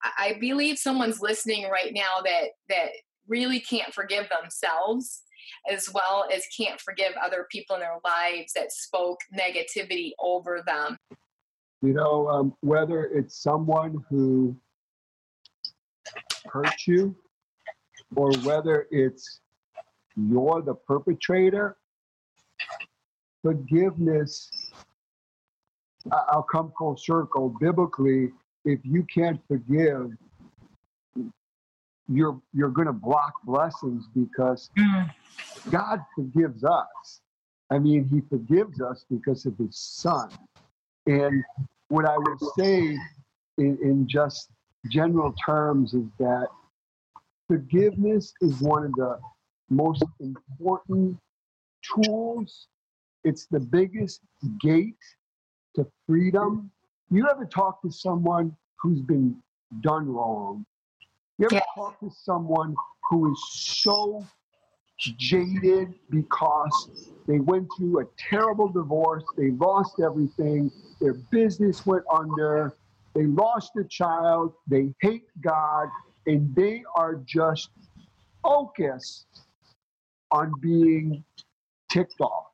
I 0.03 0.39
believe 0.41 0.79
someone's 0.79 1.21
listening 1.21 1.69
right 1.69 1.93
now 1.93 2.21
that 2.25 2.49
that 2.69 2.89
really 3.29 3.61
can't 3.61 3.95
forgive 3.95 4.27
themselves 4.29 5.23
as 5.71 5.89
well 5.93 6.27
as 6.35 6.45
can't 6.57 6.81
forgive 6.81 7.13
other 7.23 7.47
people 7.51 7.77
in 7.77 7.81
their 7.81 7.99
lives 8.05 8.53
that 8.55 8.73
spoke 8.73 9.21
negativity 9.37 10.13
over 10.19 10.63
them. 10.67 10.97
You 11.83 11.95
know, 11.95 12.29
um, 12.29 12.55
whether 12.61 13.05
it's 13.05 13.43
someone 13.43 14.05
who 14.09 14.57
hurt 16.47 16.87
you 16.87 17.17
or 18.17 18.33
whether 18.43 18.87
it's 18.91 19.41
you're 20.17 20.63
the 20.63 20.75
perpetrator, 20.75 21.77
forgiveness, 23.43 24.51
I'll 26.11 26.43
come 26.43 26.73
full 26.79 26.97
circle. 26.97 27.55
Biblically, 27.61 28.31
if 28.65 28.81
you 28.85 29.07
can't 29.13 29.41
forgive, 29.49 30.11
you're 32.11 32.41
you're 32.53 32.71
going 32.71 32.87
to 32.87 32.93
block 32.93 33.35
blessings 33.45 34.07
because 34.15 34.71
mm. 34.77 35.11
God 35.71 36.01
forgives 36.15 36.65
us. 36.65 37.21
I 37.71 37.79
mean, 37.79 38.09
He 38.09 38.21
forgives 38.29 38.81
us 38.81 39.05
because 39.09 39.47
of 39.47 39.57
His 39.57 39.79
Son. 39.79 40.29
And 41.07 41.45
what 41.89 42.05
I 42.05 42.17
would 42.19 42.41
say 42.59 42.97
in, 43.59 43.79
in 43.83 44.09
just 44.09 44.51
general 44.91 45.33
terms 45.45 45.95
is 45.95 46.07
that 46.19 46.49
forgiveness 47.49 48.33
is 48.41 48.61
one 48.61 48.85
of 48.85 48.93
the 48.95 49.19
most 49.69 50.05
important 50.19 51.17
tools. 51.95 52.67
It's 53.23 53.47
the 53.47 53.61
biggest 53.61 54.21
gate 54.61 54.97
to 55.77 55.87
freedom. 56.07 56.71
You 57.11 57.29
ever 57.31 57.45
talk 57.45 57.83
to 57.83 57.91
someone 57.91 58.57
who's 58.81 59.01
been 59.01 59.37
done 59.83 60.09
wrong 60.09 60.65
you 61.41 61.47
ever 61.51 61.63
talk 61.75 61.99
to 62.01 62.11
someone 62.11 62.75
who 63.09 63.33
is 63.33 63.43
so 63.51 64.25
jaded 64.99 65.95
because 66.11 67.11
they 67.27 67.39
went 67.39 67.67
through 67.77 68.01
a 68.01 68.05
terrible 68.19 68.69
divorce, 68.69 69.25
they 69.39 69.51
lost 69.53 70.01
everything, 70.05 70.71
their 71.01 71.15
business 71.31 71.87
went 71.87 72.05
under, 72.13 72.75
they 73.15 73.25
lost 73.25 73.73
a 73.77 73.85
child, 73.85 74.53
they 74.69 74.93
hate 75.01 75.25
God, 75.43 75.89
and 76.27 76.55
they 76.55 76.83
are 76.95 77.15
just 77.15 77.71
focused 78.43 79.27
on 80.31 80.53
being 80.61 81.25
ticked 81.91 82.21
off. 82.21 82.49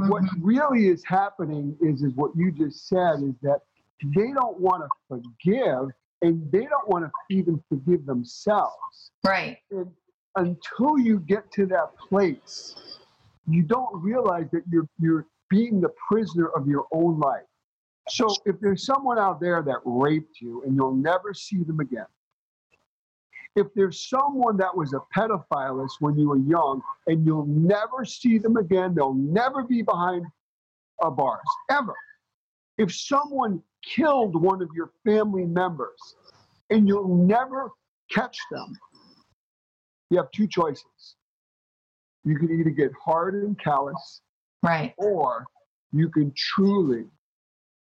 Mm-hmm. 0.00 0.10
What 0.10 0.22
really 0.40 0.86
is 0.86 1.02
happening 1.04 1.76
is, 1.80 2.02
is 2.02 2.14
what 2.14 2.30
you 2.36 2.52
just 2.52 2.86
said 2.86 3.22
is 3.22 3.34
that 3.42 3.60
they 4.14 4.32
don't 4.32 4.60
want 4.60 4.84
to 4.84 4.88
forgive 5.08 5.90
and 6.22 6.50
they 6.50 6.64
don't 6.64 6.88
want 6.88 7.04
to 7.04 7.10
even 7.34 7.62
forgive 7.68 8.06
themselves. 8.06 9.12
Right. 9.24 9.58
And 9.70 9.90
until 10.36 10.98
you 10.98 11.20
get 11.20 11.50
to 11.52 11.66
that 11.66 11.96
place, 11.96 12.74
you 13.46 13.62
don't 13.62 14.02
realize 14.02 14.46
that 14.52 14.62
you're 14.70 14.88
you're 15.00 15.26
being 15.50 15.80
the 15.80 15.90
prisoner 16.08 16.48
of 16.48 16.66
your 16.66 16.86
own 16.92 17.18
life. 17.18 17.42
So 18.10 18.28
if 18.46 18.56
there's 18.60 18.84
someone 18.84 19.18
out 19.18 19.40
there 19.40 19.62
that 19.62 19.78
raped 19.84 20.40
you 20.40 20.62
and 20.64 20.74
you'll 20.74 20.94
never 20.94 21.34
see 21.34 21.62
them 21.62 21.80
again, 21.80 22.06
if 23.56 23.66
there's 23.74 24.08
someone 24.08 24.56
that 24.58 24.74
was 24.74 24.94
a 24.94 25.00
pedophilist 25.16 25.92
when 26.00 26.18
you 26.18 26.28
were 26.28 26.38
young 26.38 26.82
and 27.06 27.26
you'll 27.26 27.46
never 27.46 28.04
see 28.04 28.38
them 28.38 28.56
again, 28.56 28.94
they'll 28.94 29.14
never 29.14 29.62
be 29.62 29.82
behind 29.82 30.24
a 31.02 31.10
bars 31.10 31.40
ever. 31.70 31.94
If 32.76 32.94
someone 32.94 33.62
killed 33.82 34.40
one 34.40 34.62
of 34.62 34.68
your 34.74 34.90
family 35.04 35.44
members 35.44 36.16
and 36.70 36.86
you'll 36.86 37.08
never 37.08 37.70
catch 38.10 38.38
them, 38.50 38.76
you 40.10 40.18
have 40.18 40.30
two 40.32 40.46
choices. 40.46 41.16
You 42.24 42.36
can 42.38 42.50
either 42.58 42.70
get 42.70 42.90
hard 43.02 43.34
and 43.34 43.58
callous, 43.58 44.20
right, 44.62 44.94
or 44.98 45.46
you 45.92 46.10
can 46.10 46.32
truly 46.36 47.04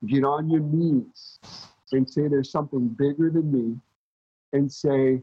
get 0.07 0.25
on 0.25 0.51
your 0.51 0.61
knees 0.61 1.39
and 1.93 2.09
say, 2.09 2.29
There's 2.29 2.51
something 2.51 2.89
bigger 2.89 3.31
than 3.31 3.51
me, 3.51 3.77
and 4.53 4.71
say, 4.71 5.23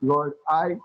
Lord, 0.00 0.32
I 0.48 0.76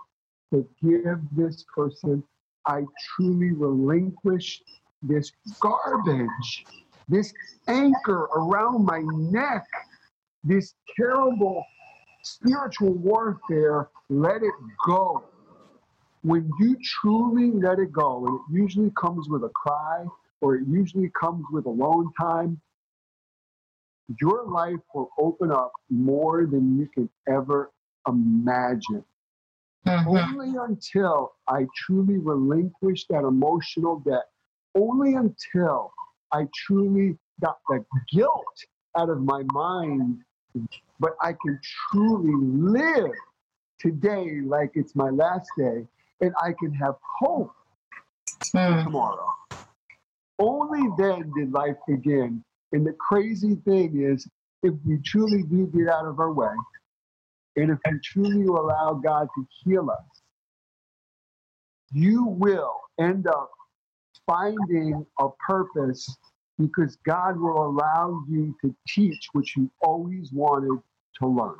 forgive 0.50 1.20
this 1.32 1.64
person. 1.74 2.22
I 2.66 2.82
truly 3.14 3.52
relinquish 3.52 4.62
this 5.02 5.32
garbage, 5.60 6.64
this 7.08 7.32
anchor 7.68 8.28
around 8.36 8.84
my 8.84 9.02
neck, 9.04 9.64
this 10.42 10.74
terrible 10.96 11.64
spiritual 12.22 12.94
warfare. 12.94 13.88
Let 14.08 14.42
it 14.42 14.54
go. 14.86 15.24
When 16.22 16.50
you 16.58 16.76
truly 16.82 17.50
let 17.50 17.78
it 17.78 17.92
go, 17.92 18.26
and 18.26 18.36
it 18.36 18.62
usually 18.62 18.90
comes 18.98 19.28
with 19.28 19.44
a 19.44 19.50
cry 19.50 20.04
or 20.40 20.56
it 20.56 20.66
usually 20.66 21.10
comes 21.18 21.44
with 21.52 21.66
alone 21.66 22.10
time, 22.20 22.60
your 24.20 24.46
life 24.46 24.80
will 24.94 25.10
open 25.18 25.50
up 25.50 25.72
more 25.90 26.46
than 26.46 26.78
you 26.78 26.88
can 26.94 27.08
ever 27.28 27.72
imagine. 28.06 29.04
Mm-hmm. 29.86 30.08
Only 30.08 30.54
until 30.60 31.32
I 31.48 31.66
truly 31.76 32.18
relinquish 32.18 33.06
that 33.08 33.24
emotional 33.24 34.00
debt, 34.00 34.24
only 34.74 35.14
until 35.14 35.92
I 36.32 36.46
truly 36.66 37.16
got 37.40 37.58
the 37.68 37.84
guilt 38.12 38.64
out 38.96 39.10
of 39.10 39.22
my 39.22 39.42
mind, 39.52 40.18
but 41.00 41.16
I 41.22 41.34
can 41.44 41.58
truly 41.90 42.34
live 42.34 43.12
today 43.78 44.40
like 44.44 44.70
it's 44.74 44.94
my 44.94 45.10
last 45.10 45.48
day 45.58 45.86
and 46.20 46.32
I 46.42 46.54
can 46.58 46.72
have 46.74 46.94
hope 47.18 47.52
mm. 48.54 48.84
tomorrow. 48.84 49.28
Only 50.38 50.88
then 50.98 51.32
did 51.36 51.52
life 51.52 51.76
begin. 51.86 52.42
And 52.72 52.86
the 52.86 52.94
crazy 52.94 53.56
thing 53.64 54.00
is, 54.00 54.26
if 54.62 54.74
we 54.84 54.98
truly 55.04 55.42
do 55.42 55.66
get 55.66 55.88
out 55.88 56.06
of 56.06 56.18
our 56.18 56.32
way, 56.32 56.54
and 57.56 57.70
if 57.70 57.78
you 57.86 58.00
truly 58.02 58.46
allow 58.46 58.94
God 58.94 59.28
to 59.36 59.46
heal 59.62 59.90
us, 59.90 60.22
you 61.92 62.24
will 62.24 62.74
end 62.98 63.26
up 63.28 63.50
finding 64.26 65.04
a 65.20 65.28
purpose 65.46 66.16
because 66.58 66.96
God 67.04 67.38
will 67.38 67.66
allow 67.66 68.22
you 68.28 68.54
to 68.62 68.74
teach 68.88 69.28
what 69.32 69.44
you 69.56 69.70
always 69.82 70.30
wanted 70.32 70.80
to 71.20 71.26
learn. 71.26 71.56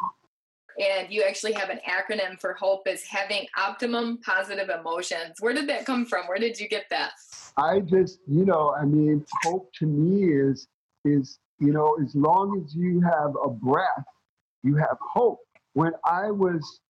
And 0.79 1.13
you 1.13 1.23
actually 1.23 1.53
have 1.53 1.71
an 1.71 1.81
acronym 1.89 2.41
for 2.41 2.55
HOPE 2.55 2.89
is 2.89 3.05
having 3.05 3.47
optimum 3.57 4.19
positive 4.19 4.69
emotions. 4.69 5.37
Where 5.39 5.55
did 5.55 5.69
that 5.69 5.87
come 5.87 6.05
from? 6.05 6.27
Where 6.27 6.39
did 6.39 6.59
you 6.59 6.69
get 6.69 6.87
that? 6.91 7.13
I 7.57 7.81
just, 7.81 8.19
you 8.27 8.45
know, 8.45 8.75
I 8.77 8.85
mean, 8.85 9.25
hope 9.45 9.73
to 9.75 9.87
me 9.87 10.33
is 10.33 10.67
is, 11.05 11.39
you 11.61 11.73
know, 11.73 11.97
as 12.03 12.15
long 12.15 12.61
as 12.65 12.75
you 12.75 13.01
have 13.01 13.35
a 13.45 13.51
breath, 13.51 14.05
you 14.63 14.75
have 14.77 14.97
hope 15.01 15.39
when 15.75 15.93
I 16.05 16.31
was, 16.31 16.81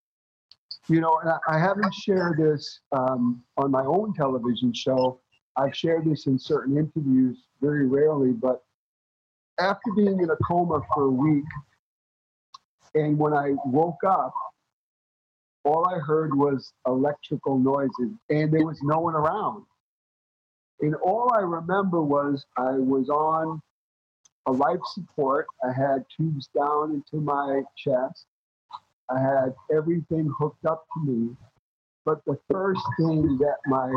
you 0.87 1.01
know, 1.01 1.19
and 1.21 1.29
I, 1.29 1.37
I 1.47 1.59
haven't 1.59 1.93
shared 1.93 2.37
this 2.39 2.79
um, 2.91 3.43
on 3.57 3.69
my 3.69 3.83
own 3.83 4.13
television 4.13 4.73
show. 4.73 5.19
I've 5.57 5.75
shared 5.75 6.05
this 6.05 6.27
in 6.27 6.37
certain 6.37 6.77
interviews 6.77 7.37
very 7.61 7.87
rarely, 7.87 8.31
but 8.31 8.63
after 9.59 9.91
being 9.95 10.19
in 10.19 10.29
a 10.29 10.35
coma 10.45 10.81
for 10.93 11.03
a 11.03 11.09
week, 11.09 11.45
and 12.93 13.17
when 13.17 13.33
I 13.33 13.53
woke 13.65 14.03
up, 14.05 14.33
all 15.63 15.87
I 15.87 15.99
heard 15.99 16.35
was 16.35 16.73
electrical 16.85 17.57
noises, 17.57 18.11
and 18.29 18.53
there 18.53 18.65
was 18.65 18.79
no 18.83 18.99
one 18.99 19.15
around. 19.15 19.65
And 20.81 20.95
all 20.95 21.31
I 21.33 21.39
remember 21.39 22.01
was 22.01 22.45
I 22.57 22.71
was 22.73 23.09
on 23.09 23.61
a 24.45 24.51
life 24.51 24.79
support. 24.93 25.47
I 25.63 25.71
had 25.71 26.05
tubes 26.15 26.49
down 26.55 26.91
into 26.91 27.23
my 27.23 27.63
chest. 27.77 28.25
I 29.09 29.19
had 29.19 29.53
everything 29.73 30.31
hooked 30.37 30.65
up 30.65 30.85
to 30.93 31.03
me. 31.03 31.35
But 32.03 32.23
the 32.25 32.37
first 32.51 32.81
thing 32.97 33.37
that 33.39 33.57
my 33.65 33.91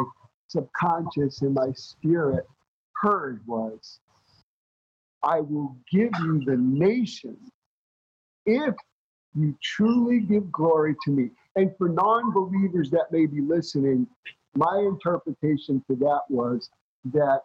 subconscious 0.48 1.42
and 1.42 1.54
my 1.54 1.72
spirit 1.74 2.46
heard 3.00 3.40
was, 3.46 4.00
I 5.22 5.40
will 5.40 5.76
give 5.90 6.10
you 6.22 6.42
the 6.44 6.56
nation 6.56 7.36
if 8.46 8.74
you 9.34 9.56
truly 9.62 10.20
give 10.20 10.50
glory 10.50 10.96
to 11.04 11.10
me. 11.10 11.30
And 11.56 11.72
for 11.76 11.88
non 11.88 12.32
believers 12.32 12.90
that 12.90 13.12
may 13.12 13.26
be 13.26 13.40
listening, 13.40 14.06
my 14.56 14.78
interpretation 14.78 15.82
to 15.88 15.96
that 15.96 16.22
was 16.28 16.70
that 17.06 17.42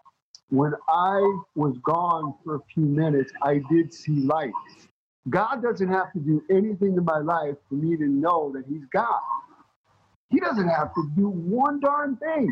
when 0.49 0.73
I 0.89 1.19
was 1.55 1.77
gone 1.83 2.35
for 2.43 2.55
a 2.55 2.59
few 2.73 2.85
minutes, 2.85 3.31
I 3.43 3.61
did 3.71 3.93
see 3.93 4.21
light. 4.21 4.53
God 5.29 5.61
doesn't 5.63 5.89
have 5.89 6.11
to 6.13 6.19
do 6.19 6.43
anything 6.49 6.95
in 6.97 7.05
my 7.05 7.19
life 7.19 7.55
for 7.69 7.75
me 7.75 7.97
to 7.97 8.05
know 8.05 8.51
that 8.53 8.65
He's 8.69 8.85
God. 8.93 9.19
He 10.29 10.39
doesn't 10.39 10.67
have 10.67 10.93
to 10.95 11.11
do 11.15 11.29
one 11.29 11.79
darn 11.79 12.17
thing 12.17 12.49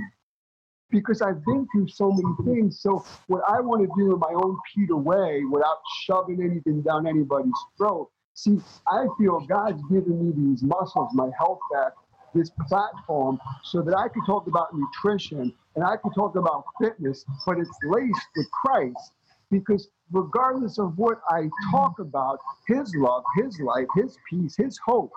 because 0.91 1.21
I've 1.21 1.43
been 1.45 1.67
through 1.71 1.87
so 1.87 2.11
many 2.11 2.35
things. 2.45 2.79
So, 2.79 3.05
what 3.27 3.41
I 3.47 3.59
want 3.61 3.81
to 3.81 3.89
do 3.97 4.13
in 4.13 4.19
my 4.19 4.33
own 4.33 4.57
Peter 4.75 4.95
way 4.95 5.43
without 5.49 5.77
shoving 6.03 6.41
anything 6.43 6.81
down 6.81 7.07
anybody's 7.07 7.53
throat, 7.77 8.09
see, 8.33 8.59
I 8.87 9.07
feel 9.17 9.39
God's 9.41 9.81
given 9.89 10.25
me 10.25 10.33
these 10.35 10.63
muscles, 10.63 11.09
my 11.13 11.29
health 11.37 11.59
back, 11.71 11.93
this 12.33 12.51
platform, 12.67 13.39
so 13.63 13.81
that 13.81 13.95
I 13.97 14.07
can 14.09 14.25
talk 14.25 14.47
about 14.47 14.69
nutrition 14.73 15.53
and 15.75 15.83
I 15.83 15.97
can 15.97 16.11
talk 16.11 16.35
about 16.35 16.65
fitness, 16.81 17.25
but 17.45 17.57
it's 17.57 17.69
laced 17.83 18.27
with 18.35 18.49
Christ 18.51 19.13
because 19.49 19.89
regardless 20.11 20.79
of 20.79 20.97
what 20.97 21.21
I 21.29 21.49
talk 21.71 21.99
about, 21.99 22.39
his 22.67 22.93
love, 22.95 23.23
his 23.35 23.59
life, 23.59 23.87
his 23.95 24.17
peace, 24.29 24.55
his 24.55 24.79
hope 24.85 25.11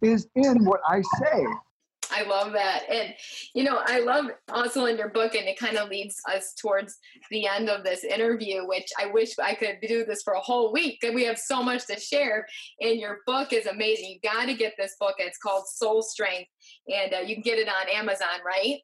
is 0.00 0.28
in 0.34 0.64
what 0.64 0.80
I 0.86 1.02
say. 1.18 1.44
I 2.12 2.22
love 2.24 2.52
that. 2.52 2.82
And, 2.90 3.14
you 3.54 3.64
know, 3.64 3.80
I 3.84 4.00
love 4.00 4.26
also 4.50 4.84
in 4.86 4.98
your 4.98 5.08
book, 5.08 5.34
and 5.34 5.48
it 5.48 5.58
kind 5.58 5.76
of 5.76 5.88
leads 5.88 6.20
us 6.32 6.54
towards 6.60 6.98
the 7.30 7.46
end 7.46 7.68
of 7.68 7.84
this 7.84 8.04
interview, 8.04 8.66
which 8.66 8.88
I 8.98 9.06
wish 9.06 9.38
I 9.38 9.54
could 9.54 9.78
do 9.86 10.04
this 10.04 10.22
for 10.22 10.34
a 10.34 10.40
whole 10.40 10.72
week. 10.72 10.98
We 11.02 11.24
have 11.24 11.38
so 11.38 11.62
much 11.62 11.86
to 11.86 11.98
share. 11.98 12.46
And 12.80 13.00
your 13.00 13.18
book 13.26 13.52
is 13.52 13.66
amazing. 13.66 14.10
You 14.10 14.30
got 14.30 14.46
to 14.46 14.54
get 14.54 14.74
this 14.78 14.96
book. 15.00 15.14
It's 15.18 15.38
called 15.38 15.64
Soul 15.66 16.02
Strength, 16.02 16.50
and 16.88 17.14
uh, 17.14 17.18
you 17.20 17.34
can 17.36 17.42
get 17.42 17.58
it 17.58 17.68
on 17.68 17.88
Amazon, 17.94 18.40
right? 18.44 18.78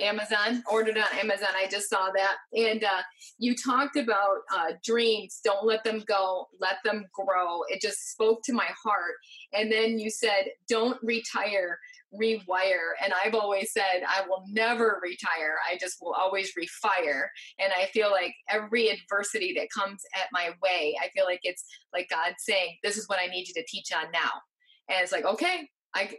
Amazon, 0.00 0.62
ordered 0.70 0.98
on 0.98 1.18
Amazon. 1.18 1.50
I 1.54 1.68
just 1.70 1.88
saw 1.88 2.10
that. 2.16 2.36
And 2.52 2.82
uh, 2.82 3.02
you 3.38 3.54
talked 3.54 3.96
about 3.96 4.38
uh, 4.52 4.72
dreams. 4.84 5.40
Don't 5.44 5.64
let 5.64 5.84
them 5.84 6.02
go. 6.06 6.48
Let 6.60 6.78
them 6.84 7.06
grow. 7.12 7.60
It 7.68 7.80
just 7.80 8.10
spoke 8.10 8.42
to 8.44 8.52
my 8.52 8.66
heart. 8.82 9.14
And 9.52 9.70
then 9.70 9.98
you 9.98 10.10
said, 10.10 10.46
don't 10.68 10.98
retire, 11.02 11.78
rewire. 12.12 12.92
And 13.02 13.12
I've 13.24 13.34
always 13.34 13.72
said, 13.72 14.02
I 14.06 14.26
will 14.28 14.44
never 14.48 15.00
retire. 15.02 15.56
I 15.70 15.76
just 15.78 15.98
will 16.00 16.12
always 16.12 16.52
refire. 16.52 17.26
And 17.58 17.72
I 17.76 17.86
feel 17.86 18.10
like 18.10 18.34
every 18.48 18.88
adversity 18.88 19.54
that 19.58 19.68
comes 19.76 20.02
at 20.16 20.28
my 20.32 20.50
way, 20.62 20.96
I 21.02 21.08
feel 21.08 21.24
like 21.24 21.40
it's 21.42 21.64
like 21.92 22.08
God 22.10 22.34
saying, 22.38 22.76
this 22.82 22.96
is 22.96 23.08
what 23.08 23.18
I 23.22 23.26
need 23.26 23.48
you 23.48 23.54
to 23.54 23.64
teach 23.68 23.92
on 23.92 24.10
now. 24.12 24.30
And 24.88 25.02
it's 25.02 25.12
like, 25.12 25.24
okay, 25.24 25.68
I, 25.94 26.16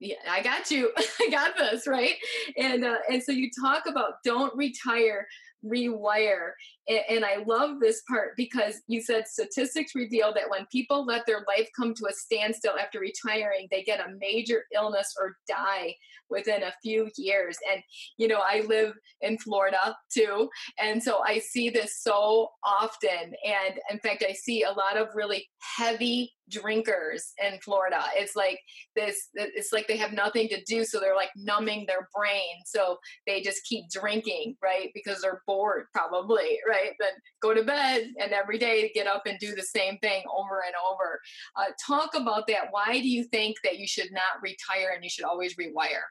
yeah, 0.00 0.16
I 0.28 0.42
got 0.42 0.70
you. 0.70 0.92
I 1.20 1.28
got 1.30 1.56
this, 1.56 1.86
right? 1.86 2.14
And 2.56 2.84
uh, 2.84 2.98
and 3.10 3.22
so 3.22 3.32
you 3.32 3.50
talk 3.60 3.84
about 3.86 4.22
don't 4.24 4.54
retire, 4.56 5.26
rewire. 5.64 6.52
And, 6.88 7.24
I 7.24 7.42
love 7.46 7.80
this 7.80 8.02
part 8.08 8.30
because 8.36 8.80
you 8.86 9.02
said 9.02 9.28
statistics 9.28 9.94
reveal 9.94 10.32
that 10.34 10.48
when 10.48 10.66
people 10.72 11.04
let 11.04 11.26
their 11.26 11.44
life 11.46 11.68
come 11.78 11.94
to 11.94 12.06
a 12.08 12.12
standstill 12.12 12.74
after 12.80 13.00
retiring, 13.00 13.68
they 13.70 13.82
get 13.82 14.00
a 14.00 14.14
major 14.18 14.64
illness 14.74 15.12
or 15.20 15.36
die 15.46 15.94
within 16.30 16.62
a 16.62 16.72
few 16.82 17.10
years. 17.16 17.58
And, 17.70 17.82
you 18.16 18.28
know, 18.28 18.40
I 18.40 18.60
live 18.68 18.94
in 19.20 19.36
Florida 19.38 19.96
too. 20.12 20.48
And 20.78 21.02
so 21.02 21.20
I 21.24 21.40
see 21.40 21.70
this 21.70 22.00
so 22.00 22.48
often. 22.64 23.32
And 23.44 23.74
in 23.90 23.98
fact, 23.98 24.24
I 24.26 24.32
see 24.32 24.62
a 24.62 24.72
lot 24.72 24.96
of 24.96 25.08
really 25.14 25.48
heavy 25.76 26.32
drinkers 26.50 27.32
in 27.44 27.58
Florida. 27.60 28.02
It's 28.14 28.36
like 28.36 28.58
this, 28.94 29.28
it's 29.34 29.72
like 29.72 29.86
they 29.86 29.96
have 29.96 30.12
nothing 30.12 30.48
to 30.48 30.62
do. 30.64 30.84
So 30.84 31.00
they're 31.00 31.16
like 31.16 31.30
numbing 31.36 31.86
their 31.86 32.08
brain. 32.14 32.62
So 32.66 32.98
they 33.26 33.40
just 33.40 33.64
keep 33.64 33.88
drinking, 33.90 34.56
right? 34.62 34.90
Because 34.94 35.22
they're 35.22 35.42
bored, 35.46 35.86
probably, 35.92 36.58
right? 36.68 36.92
Then 36.98 37.12
go 37.40 37.54
to 37.54 37.64
bed 37.64 38.08
and 38.20 38.32
every 38.32 38.58
day 38.58 38.90
get 38.94 39.06
up 39.06 39.22
and 39.26 39.38
do 39.38 39.54
the 39.54 39.62
same 39.62 39.98
thing 39.98 40.22
over 40.36 40.62
and 40.66 40.74
over. 40.90 41.20
Uh, 41.56 41.72
talk 41.86 42.14
about 42.14 42.46
that. 42.48 42.68
Why 42.70 43.00
do 43.00 43.08
you 43.08 43.24
think 43.24 43.56
that 43.64 43.78
you 43.78 43.86
should 43.86 44.12
not 44.12 44.42
retire 44.42 44.92
and 44.94 45.02
you 45.02 45.10
should 45.10 45.24
always 45.24 45.56
rewire? 45.56 46.04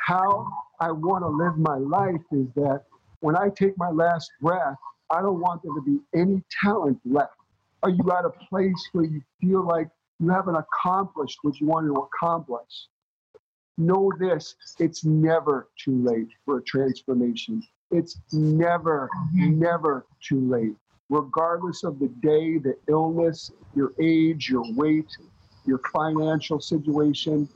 how 0.00 0.46
I 0.80 0.90
want 0.90 1.24
to 1.24 1.28
live 1.28 1.56
my 1.58 1.76
life 1.76 2.22
is 2.32 2.46
that 2.56 2.84
when 3.20 3.36
I 3.36 3.48
take 3.50 3.76
my 3.76 3.90
last 3.90 4.30
breath, 4.40 4.76
I 5.10 5.20
don't 5.20 5.40
want 5.40 5.62
there 5.62 5.74
to 5.74 5.82
be 5.82 5.98
any 6.14 6.42
talent 6.62 6.98
left. 7.04 7.34
Are 7.82 7.90
you 7.90 8.10
at 8.12 8.24
a 8.24 8.30
place 8.48 8.88
where 8.92 9.04
you 9.04 9.22
feel 9.40 9.66
like 9.66 9.88
you 10.18 10.28
haven't 10.28 10.56
accomplished 10.56 11.38
what 11.42 11.58
you 11.60 11.66
wanted 11.66 11.88
to 11.88 12.00
accomplish, 12.00 12.88
know 13.78 14.12
this 14.18 14.54
it's 14.78 15.04
never 15.04 15.68
too 15.82 16.02
late 16.04 16.28
for 16.44 16.58
a 16.58 16.62
transformation. 16.62 17.62
It's 17.90 18.20
never, 18.32 19.08
never 19.32 20.06
too 20.22 20.40
late. 20.40 20.74
Regardless 21.08 21.82
of 21.82 21.98
the 21.98 22.08
day, 22.22 22.58
the 22.58 22.76
illness, 22.86 23.50
your 23.74 23.92
age, 24.00 24.48
your 24.48 24.64
weight, 24.74 25.08
your 25.66 25.80
financial 25.92 26.60
situation, 26.60 27.48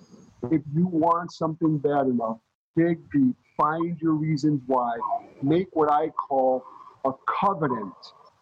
if 0.50 0.62
you 0.74 0.86
want 0.86 1.32
something 1.32 1.78
bad 1.78 2.06
enough, 2.06 2.38
dig 2.76 2.98
deep, 3.12 3.36
find 3.56 4.00
your 4.00 4.14
reasons 4.14 4.60
why, 4.66 4.96
make 5.42 5.68
what 5.72 5.92
I 5.92 6.08
call 6.08 6.64
a 7.04 7.12
covenant 7.40 7.94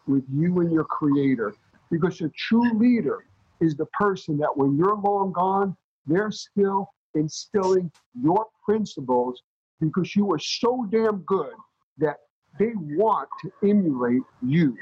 with 0.06 0.24
you 0.32 0.60
and 0.60 0.72
your 0.72 0.84
creator. 0.84 1.54
Because 1.92 2.20
a 2.22 2.30
true 2.30 2.76
leader 2.76 3.26
is 3.60 3.76
the 3.76 3.86
person 3.86 4.36
that 4.38 4.56
when 4.56 4.76
you're 4.76 4.96
long 4.96 5.30
gone, 5.32 5.76
they're 6.06 6.32
still 6.32 6.88
instilling 7.14 7.92
your 8.20 8.46
principles 8.64 9.42
because 9.80 10.16
you 10.16 10.32
are 10.32 10.38
so 10.38 10.88
damn 10.90 11.18
good 11.18 11.52
that 11.98 12.16
they 12.58 12.72
want 12.74 13.28
to 13.42 13.52
emulate 13.62 14.22
you. 14.44 14.76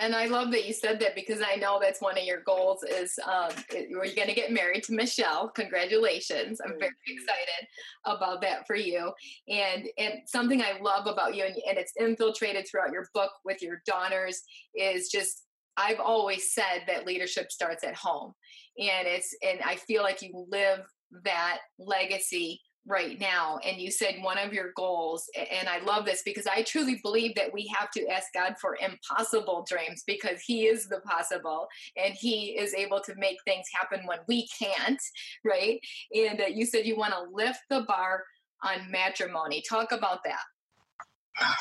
And 0.00 0.14
I 0.14 0.26
love 0.26 0.52
that 0.52 0.66
you 0.66 0.72
said 0.72 1.00
that 1.00 1.16
because 1.16 1.40
I 1.44 1.56
know 1.56 1.78
that's 1.80 2.00
one 2.00 2.16
of 2.16 2.22
your 2.22 2.42
goals 2.42 2.84
is 2.84 3.18
um, 3.26 3.50
you're 3.72 4.06
going 4.14 4.28
to 4.28 4.34
get 4.34 4.52
married 4.52 4.84
to 4.84 4.92
Michelle. 4.92 5.48
Congratulations. 5.48 6.60
I'm 6.64 6.78
very 6.78 6.92
excited 7.08 7.66
about 8.04 8.40
that 8.42 8.64
for 8.66 8.76
you. 8.76 9.12
And, 9.48 9.88
and 9.98 10.20
something 10.26 10.62
I 10.62 10.78
love 10.80 11.08
about 11.08 11.34
you, 11.34 11.44
and, 11.44 11.56
and 11.68 11.78
it's 11.78 11.92
infiltrated 11.98 12.68
throughout 12.68 12.92
your 12.92 13.08
book 13.12 13.32
with 13.44 13.60
your 13.60 13.82
daughters, 13.86 14.42
is 14.74 15.08
just 15.08 15.47
I've 15.78 16.00
always 16.00 16.52
said 16.52 16.82
that 16.88 17.06
leadership 17.06 17.52
starts 17.52 17.84
at 17.84 17.94
home. 17.94 18.34
And 18.78 19.06
it's 19.06 19.34
and 19.42 19.60
I 19.64 19.76
feel 19.76 20.02
like 20.02 20.20
you 20.20 20.46
live 20.50 20.80
that 21.24 21.58
legacy 21.78 22.60
right 22.86 23.20
now 23.20 23.58
and 23.66 23.78
you 23.78 23.90
said 23.90 24.16
one 24.22 24.38
of 24.38 24.52
your 24.52 24.72
goals 24.74 25.28
and 25.36 25.68
i 25.68 25.78
love 25.80 26.06
this 26.06 26.22
because 26.24 26.46
i 26.46 26.62
truly 26.62 26.98
believe 27.02 27.34
that 27.34 27.52
we 27.52 27.66
have 27.66 27.90
to 27.90 28.06
ask 28.08 28.28
god 28.32 28.54
for 28.58 28.78
impossible 28.80 29.64
dreams 29.68 30.02
because 30.06 30.40
he 30.40 30.66
is 30.66 30.88
the 30.88 31.00
possible 31.00 31.66
and 32.02 32.14
he 32.14 32.56
is 32.58 32.72
able 32.74 33.00
to 33.00 33.14
make 33.16 33.36
things 33.44 33.66
happen 33.74 34.06
when 34.06 34.18
we 34.26 34.48
can't 34.58 35.00
right 35.44 35.80
and 36.14 36.40
uh, 36.40 36.46
you 36.46 36.64
said 36.64 36.86
you 36.86 36.96
want 36.96 37.12
to 37.12 37.20
lift 37.30 37.60
the 37.68 37.82
bar 37.82 38.22
on 38.62 38.90
matrimony 38.90 39.62
talk 39.68 39.92
about 39.92 40.20
that 40.24 40.44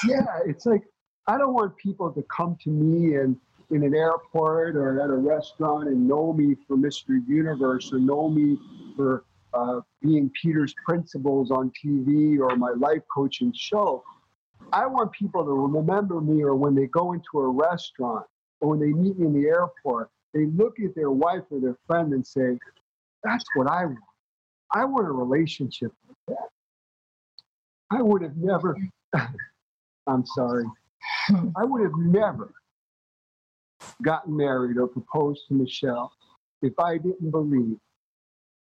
yeah 0.08 0.40
it's 0.46 0.66
like 0.66 0.84
i 1.28 1.38
don't 1.38 1.54
want 1.54 1.76
people 1.78 2.10
to 2.12 2.24
come 2.34 2.56
to 2.62 2.70
me 2.70 3.16
and 3.16 3.36
in 3.70 3.84
an 3.84 3.94
airport 3.94 4.76
or 4.76 5.02
at 5.02 5.10
a 5.10 5.16
restaurant 5.16 5.90
and 5.90 6.08
know 6.08 6.32
me 6.32 6.56
for 6.68 6.78
mr 6.78 7.22
universe 7.28 7.92
or 7.92 8.00
know 8.00 8.30
me 8.30 8.58
for 8.96 9.24
uh, 9.54 9.82
being 10.02 10.32
Peter's 10.42 10.74
principles 10.86 11.52
on 11.52 11.72
TV 11.72 12.40
or 12.40 12.56
my 12.56 12.72
life 12.72 13.02
coaching 13.14 13.52
show. 13.56 14.04
I 14.72 14.86
want 14.86 15.12
people 15.12 15.44
to 15.44 15.52
remember 15.52 16.22
me 16.22 16.44
or 16.44 16.56
when 16.56 16.76
they 16.76 16.88
go 16.88 17.14
into 17.14 17.40
a 17.40 17.48
restaurant 17.48 18.26
or 18.60 18.70
when 18.70 18.80
they 18.80 18.92
meet 18.92 19.18
me 19.18 19.28
in 19.28 19.34
the 19.34 19.48
airport, 19.48 20.10
they 20.34 20.46
look 20.46 20.80
at 20.80 20.94
their 20.96 21.12
wife 21.12 21.44
or 21.50 21.60
their 21.60 21.78
friend 21.88 22.14
and 22.14 22.26
say, 22.26 22.58
That's 23.24 23.46
what 23.56 23.70
I 23.70 23.86
want. 23.86 24.00
I 24.72 24.86
want 24.86 25.08
a 25.08 25.12
relationship 25.12 25.92
like 26.08 26.18
that. 26.28 26.50
I 27.98 28.02
would 28.02 28.22
have 28.22 28.36
never, 28.36 28.78
I'm 30.08 30.26
sorry, 30.26 30.66
I 31.30 31.64
would 31.64 31.82
have 31.82 31.98
never 31.98 32.52
gotten 34.04 34.36
married 34.36 34.78
or 34.78 34.88
proposed 34.88 35.48
to 35.48 35.54
Michelle 35.54 36.12
if 36.62 36.74
I 36.80 36.98
didn't 36.98 37.32
believe 37.32 37.78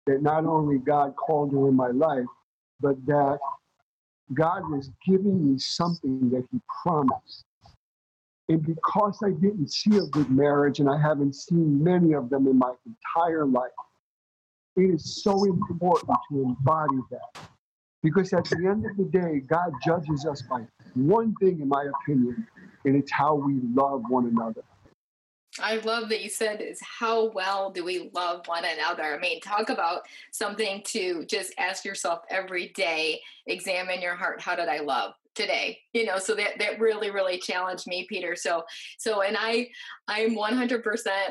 that 0.06 0.22
not 0.22 0.44
only 0.44 0.78
God 0.78 1.14
called 1.16 1.52
her 1.52 1.68
in 1.68 1.74
my 1.74 1.88
life, 1.88 2.26
but 2.80 3.04
that 3.06 3.38
God 4.34 4.70
was 4.70 4.90
giving 5.06 5.52
me 5.52 5.58
something 5.58 6.30
that 6.30 6.44
He 6.50 6.60
promised. 6.82 7.44
And 8.48 8.64
because 8.64 9.18
I 9.24 9.30
didn't 9.30 9.72
see 9.72 9.96
a 9.96 10.06
good 10.06 10.30
marriage, 10.30 10.78
and 10.78 10.88
I 10.88 11.00
haven't 11.00 11.34
seen 11.34 11.82
many 11.82 12.14
of 12.14 12.30
them 12.30 12.46
in 12.46 12.58
my 12.58 12.72
entire 12.86 13.44
life, 13.44 13.70
it 14.76 14.82
is 14.82 15.22
so 15.22 15.44
important 15.44 16.16
to 16.30 16.42
embody 16.42 16.98
that. 17.10 17.42
Because 18.02 18.32
at 18.32 18.44
the 18.44 18.66
end 18.68 18.86
of 18.86 18.96
the 18.96 19.04
day, 19.04 19.40
God 19.40 19.72
judges 19.84 20.26
us 20.26 20.42
by 20.42 20.64
one 20.94 21.34
thing, 21.40 21.60
in 21.60 21.68
my 21.68 21.86
opinion, 22.02 22.46
and 22.84 22.94
it's 22.94 23.10
how 23.10 23.34
we 23.34 23.54
love 23.74 24.02
one 24.08 24.26
another. 24.26 24.62
I 25.61 25.76
love 25.76 26.09
that 26.11 26.22
you 26.22 26.28
said 26.28 26.61
is 26.61 26.80
how 26.82 27.30
well 27.30 27.70
do 27.70 27.84
we 27.84 28.11
love 28.14 28.46
one 28.46 28.64
another? 28.64 29.16
I 29.16 29.18
mean, 29.18 29.40
talk 29.40 29.70
about 29.70 30.02
something 30.32 30.82
to 30.86 31.24
just 31.26 31.54
ask 31.59 31.84
yourself 31.84 32.20
every 32.30 32.68
day, 32.68 33.20
examine 33.46 34.02
your 34.02 34.14
heart, 34.16 34.40
how 34.40 34.54
did 34.54 34.68
I 34.68 34.80
love 34.80 35.14
today? 35.34 35.78
You 35.92 36.04
know, 36.07 36.18
so 36.18 36.34
that 36.34 36.59
that 36.59 36.80
really 36.80 37.11
really 37.11 37.38
challenged 37.38 37.86
me, 37.86 38.07
Peter. 38.09 38.34
So 38.36 38.64
so 38.98 39.22
and 39.22 39.36
I 39.38 39.68
I'm 40.09 40.36
100% 40.36 40.82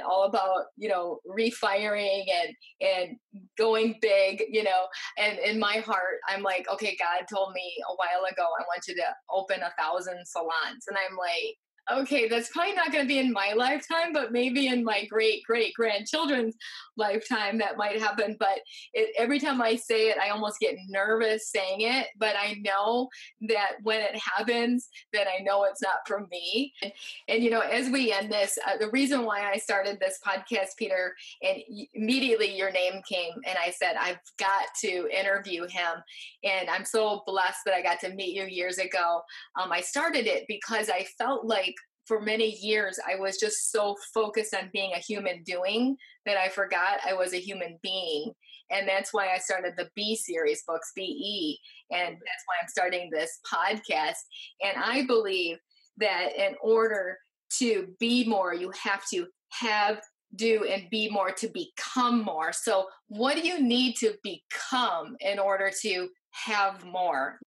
all 0.07 0.23
about, 0.23 0.65
you 0.77 0.89
know, 0.89 1.19
refiring 1.25 2.25
and 2.43 2.55
and 2.81 3.17
going 3.57 3.97
big, 4.01 4.43
you 4.49 4.63
know. 4.63 4.87
And 5.17 5.37
in 5.39 5.59
my 5.59 5.77
heart, 5.77 6.19
I'm 6.27 6.41
like, 6.41 6.67
okay, 6.71 6.97
God 6.99 7.25
told 7.33 7.53
me 7.53 7.73
a 7.89 7.95
while 7.95 8.25
ago 8.31 8.43
I 8.43 8.63
want 8.63 8.87
you 8.87 8.95
to 8.95 9.05
open 9.29 9.61
a 9.61 9.73
thousand 9.81 10.25
salons. 10.25 10.85
And 10.87 10.97
I'm 10.97 11.17
like, 11.17 11.57
okay, 11.91 12.27
that's 12.27 12.49
probably 12.49 12.73
not 12.73 12.91
going 12.91 13.03
to 13.03 13.07
be 13.07 13.19
in 13.19 13.31
my 13.31 13.53
lifetime, 13.53 14.13
but 14.13 14.31
maybe 14.31 14.67
in 14.67 14.83
my 14.83 15.05
great 15.05 15.43
great 15.43 15.73
grandchildren's 15.73 16.55
lifetime 16.97 17.57
that 17.59 17.77
might 17.77 17.99
happen. 17.99 18.35
But 18.39 18.59
it, 18.93 19.13
every 19.17 19.39
time 19.39 19.61
I 19.61 19.75
say 19.75 20.09
it, 20.09 20.17
I 20.17 20.29
almost 20.29 20.59
get 20.59 20.75
nervous 20.87 21.49
saying 21.49 21.81
it. 21.81 22.07
But 22.17 22.35
I 22.35 22.55
know 22.63 23.09
that 23.49 23.73
when 23.83 24.01
it 24.01 24.17
happens, 24.17 24.89
that 25.13 25.27
I 25.27 25.43
know 25.43 25.63
it's 25.65 25.81
not 25.81 26.07
from 26.07 26.27
me. 26.31 26.73
And, 26.81 26.91
and 27.27 27.43
you 27.43 27.49
know, 27.49 27.61
as 27.61 27.89
we 27.89 28.11
end 28.11 28.31
this, 28.31 28.57
uh, 28.67 28.77
the 28.77 28.89
reason 28.89 29.25
why 29.25 29.49
I 29.51 29.57
started 29.57 29.99
this 29.99 30.19
podcast, 30.25 30.77
Peter, 30.77 31.15
and 31.43 31.57
immediately 31.93 32.55
your 32.55 32.71
name 32.71 33.01
came, 33.07 33.33
and 33.45 33.57
I 33.63 33.71
said 33.71 33.95
I've 33.99 34.19
got 34.37 34.65
to 34.81 35.07
interview 35.15 35.67
him. 35.67 36.03
And 36.43 36.69
I'm 36.69 36.85
so 36.85 37.23
blessed 37.25 37.59
that 37.65 37.75
I 37.75 37.81
got 37.81 37.99
to 38.01 38.09
meet 38.09 38.35
you 38.35 38.45
years 38.45 38.77
ago. 38.77 39.21
Um, 39.61 39.71
I 39.71 39.81
started 39.81 40.27
it 40.27 40.45
because 40.47 40.89
I 40.89 41.05
felt 41.17 41.45
like 41.45 41.74
for 42.05 42.21
many 42.21 42.57
years 42.61 42.99
I 43.07 43.19
was 43.19 43.37
just 43.37 43.71
so 43.71 43.95
focused 44.13 44.53
on 44.53 44.69
being 44.73 44.93
a 44.93 44.99
human 44.99 45.43
doing 45.43 45.97
that 46.25 46.37
I 46.37 46.49
forgot 46.49 46.99
I 47.05 47.13
was 47.13 47.33
a 47.33 47.39
human 47.39 47.77
being. 47.81 48.31
And 48.71 48.87
that's 48.87 49.13
why 49.13 49.27
I 49.33 49.37
started 49.37 49.73
the 49.77 49.89
B 49.95 50.15
series 50.15 50.63
books, 50.67 50.91
BE. 50.95 51.59
And 51.91 52.13
that's 52.13 52.43
why 52.45 52.55
I'm 52.61 52.67
starting 52.67 53.09
this 53.11 53.39
podcast. 53.51 54.17
And 54.63 54.83
I 54.83 55.05
believe 55.05 55.57
that 55.97 56.29
in 56.37 56.55
order 56.61 57.17
to 57.59 57.87
be 57.99 58.27
more, 58.27 58.53
you 58.53 58.71
have 58.81 59.03
to 59.13 59.27
have, 59.51 60.01
do, 60.35 60.65
and 60.65 60.89
be 60.89 61.09
more 61.09 61.31
to 61.31 61.47
become 61.49 62.23
more. 62.23 62.51
So, 62.51 62.87
what 63.07 63.35
do 63.35 63.47
you 63.47 63.61
need 63.61 63.95
to 63.97 64.15
become 64.23 65.15
in 65.19 65.39
order 65.39 65.71
to 65.83 66.07
have 66.31 66.83
more? 66.85 67.39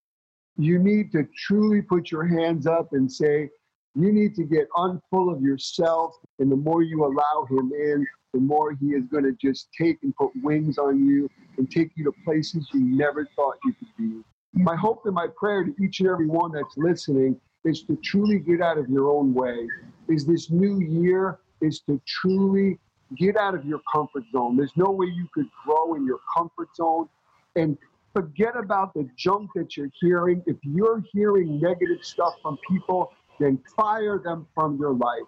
You 0.56 0.78
need 0.78 1.12
to 1.12 1.26
truly 1.36 1.82
put 1.82 2.10
your 2.10 2.26
hands 2.26 2.66
up 2.66 2.88
and 2.92 3.10
say, 3.10 3.50
you 3.94 4.12
need 4.12 4.34
to 4.36 4.44
get 4.44 4.68
unfull 4.76 5.34
of 5.34 5.42
yourself. 5.42 6.14
And 6.38 6.50
the 6.50 6.56
more 6.56 6.82
you 6.82 7.04
allow 7.04 7.46
him 7.50 7.72
in, 7.72 8.06
the 8.32 8.40
more 8.40 8.72
he 8.72 8.88
is 8.88 9.04
going 9.10 9.24
to 9.24 9.32
just 9.32 9.68
take 9.80 9.98
and 10.02 10.14
put 10.16 10.30
wings 10.42 10.78
on 10.78 11.06
you 11.06 11.28
and 11.56 11.70
take 11.70 11.90
you 11.96 12.04
to 12.04 12.12
places 12.24 12.68
you 12.72 12.80
never 12.80 13.26
thought 13.34 13.56
you 13.64 13.72
could 13.72 13.88
be. 13.96 14.20
My 14.52 14.76
hope 14.76 15.02
and 15.06 15.14
my 15.14 15.26
prayer 15.36 15.64
to 15.64 15.74
each 15.82 16.00
and 16.00 16.08
every 16.08 16.26
one 16.26 16.52
that's 16.52 16.76
listening 16.76 17.40
is 17.64 17.82
to 17.84 17.96
truly 18.04 18.38
get 18.38 18.60
out 18.60 18.78
of 18.78 18.88
your 18.88 19.10
own 19.10 19.34
way. 19.34 19.66
Is 20.08 20.24
this 20.26 20.50
new 20.50 20.80
year 20.80 21.38
is 21.60 21.80
to 21.80 22.00
truly 22.06 22.78
get 23.16 23.36
out 23.36 23.54
of 23.54 23.64
your 23.64 23.80
comfort 23.92 24.24
zone. 24.32 24.56
There's 24.56 24.76
no 24.76 24.90
way 24.90 25.06
you 25.06 25.26
could 25.32 25.48
grow 25.64 25.94
in 25.94 26.04
your 26.04 26.20
comfort 26.36 26.68
zone 26.76 27.08
and 27.56 27.76
forget 28.14 28.56
about 28.56 28.94
the 28.94 29.08
junk 29.16 29.50
that 29.54 29.76
you're 29.76 29.90
hearing. 30.00 30.42
If 30.46 30.56
you're 30.62 31.02
hearing 31.12 31.60
negative 31.60 31.98
stuff 32.02 32.34
from 32.42 32.58
people, 32.68 33.12
then 33.38 33.58
fire 33.76 34.20
them 34.22 34.46
from 34.54 34.78
your 34.78 34.94
life. 34.94 35.22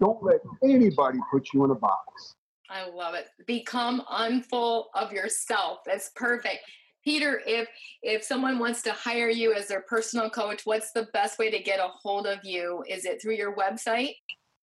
Don't 0.00 0.22
let 0.22 0.40
anybody 0.62 1.18
put 1.32 1.52
you 1.52 1.64
in 1.64 1.70
a 1.70 1.74
box. 1.74 2.34
I 2.70 2.88
love 2.88 3.14
it. 3.14 3.28
Become 3.46 4.02
unfull 4.10 4.86
of 4.94 5.12
yourself. 5.12 5.78
That's 5.86 6.10
perfect. 6.16 6.60
Peter, 7.04 7.42
if 7.46 7.68
if 8.02 8.24
someone 8.24 8.58
wants 8.58 8.80
to 8.82 8.92
hire 8.92 9.28
you 9.28 9.52
as 9.52 9.68
their 9.68 9.82
personal 9.82 10.30
coach, 10.30 10.62
what's 10.64 10.90
the 10.92 11.06
best 11.12 11.38
way 11.38 11.50
to 11.50 11.62
get 11.62 11.78
a 11.78 11.88
hold 12.02 12.26
of 12.26 12.38
you? 12.42 12.82
Is 12.88 13.04
it 13.04 13.20
through 13.20 13.34
your 13.34 13.54
website? 13.54 14.14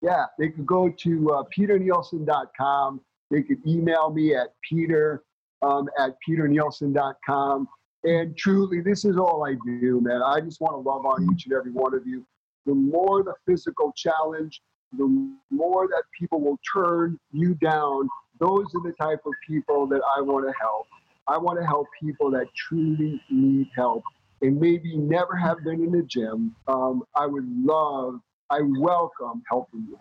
Yeah, 0.02 0.26
they 0.40 0.50
could 0.50 0.66
go 0.66 0.90
to 0.90 1.32
uh, 1.32 1.44
peternielsen.com. 1.56 3.02
They 3.30 3.44
could 3.44 3.66
email 3.68 4.12
me 4.12 4.36
at 4.36 4.50
peter 4.68 5.24
um, 5.62 5.88
at 6.00 6.18
peternielsen.com. 6.28 7.68
And 8.04 8.36
truly, 8.36 8.82
this 8.82 9.06
is 9.06 9.18
all 9.18 9.46
I 9.46 9.54
do, 9.64 10.02
man. 10.02 10.24
I 10.24 10.42
just 10.42 10.60
want 10.60 10.74
to 10.74 10.78
love 10.78 11.06
on 11.06 11.30
each 11.32 11.46
and 11.46 11.54
every 11.54 11.72
one 11.72 11.94
of 11.94 12.08
you 12.08 12.26
the 12.66 12.74
more 12.74 13.24
the 13.24 13.34
physical 13.46 13.94
challenge, 13.96 14.62
the 14.98 15.08
more 15.50 15.88
that 15.88 16.04
people 16.18 16.42
will 16.42 16.60
turn 16.74 17.20
you 17.32 17.56
down 17.56 18.10
Those 18.40 18.66
are 18.76 18.82
the 18.82 18.94
type 19.00 19.22
of 19.26 19.34
people 19.48 19.86
that 19.88 20.02
I 20.18 20.22
want 20.22 20.48
to 20.48 20.54
help. 20.60 20.88
I 21.28 21.38
want 21.38 21.60
to 21.60 21.66
help 21.66 21.88
people 22.02 22.32
that 22.32 22.48
truly 22.56 23.22
need 23.30 23.68
help 23.76 24.04
and 24.42 24.60
maybe 24.60 24.98
never 24.98 25.36
have 25.36 25.64
been 25.64 25.84
in 25.84 25.92
the 25.92 26.02
gym. 26.04 26.56
Um, 26.68 27.04
I 27.16 27.28
would 27.28 27.48
love, 27.64 28.20
I 28.50 28.62
welcome 28.80 29.44
helping 29.48 29.86
you. 29.88 30.00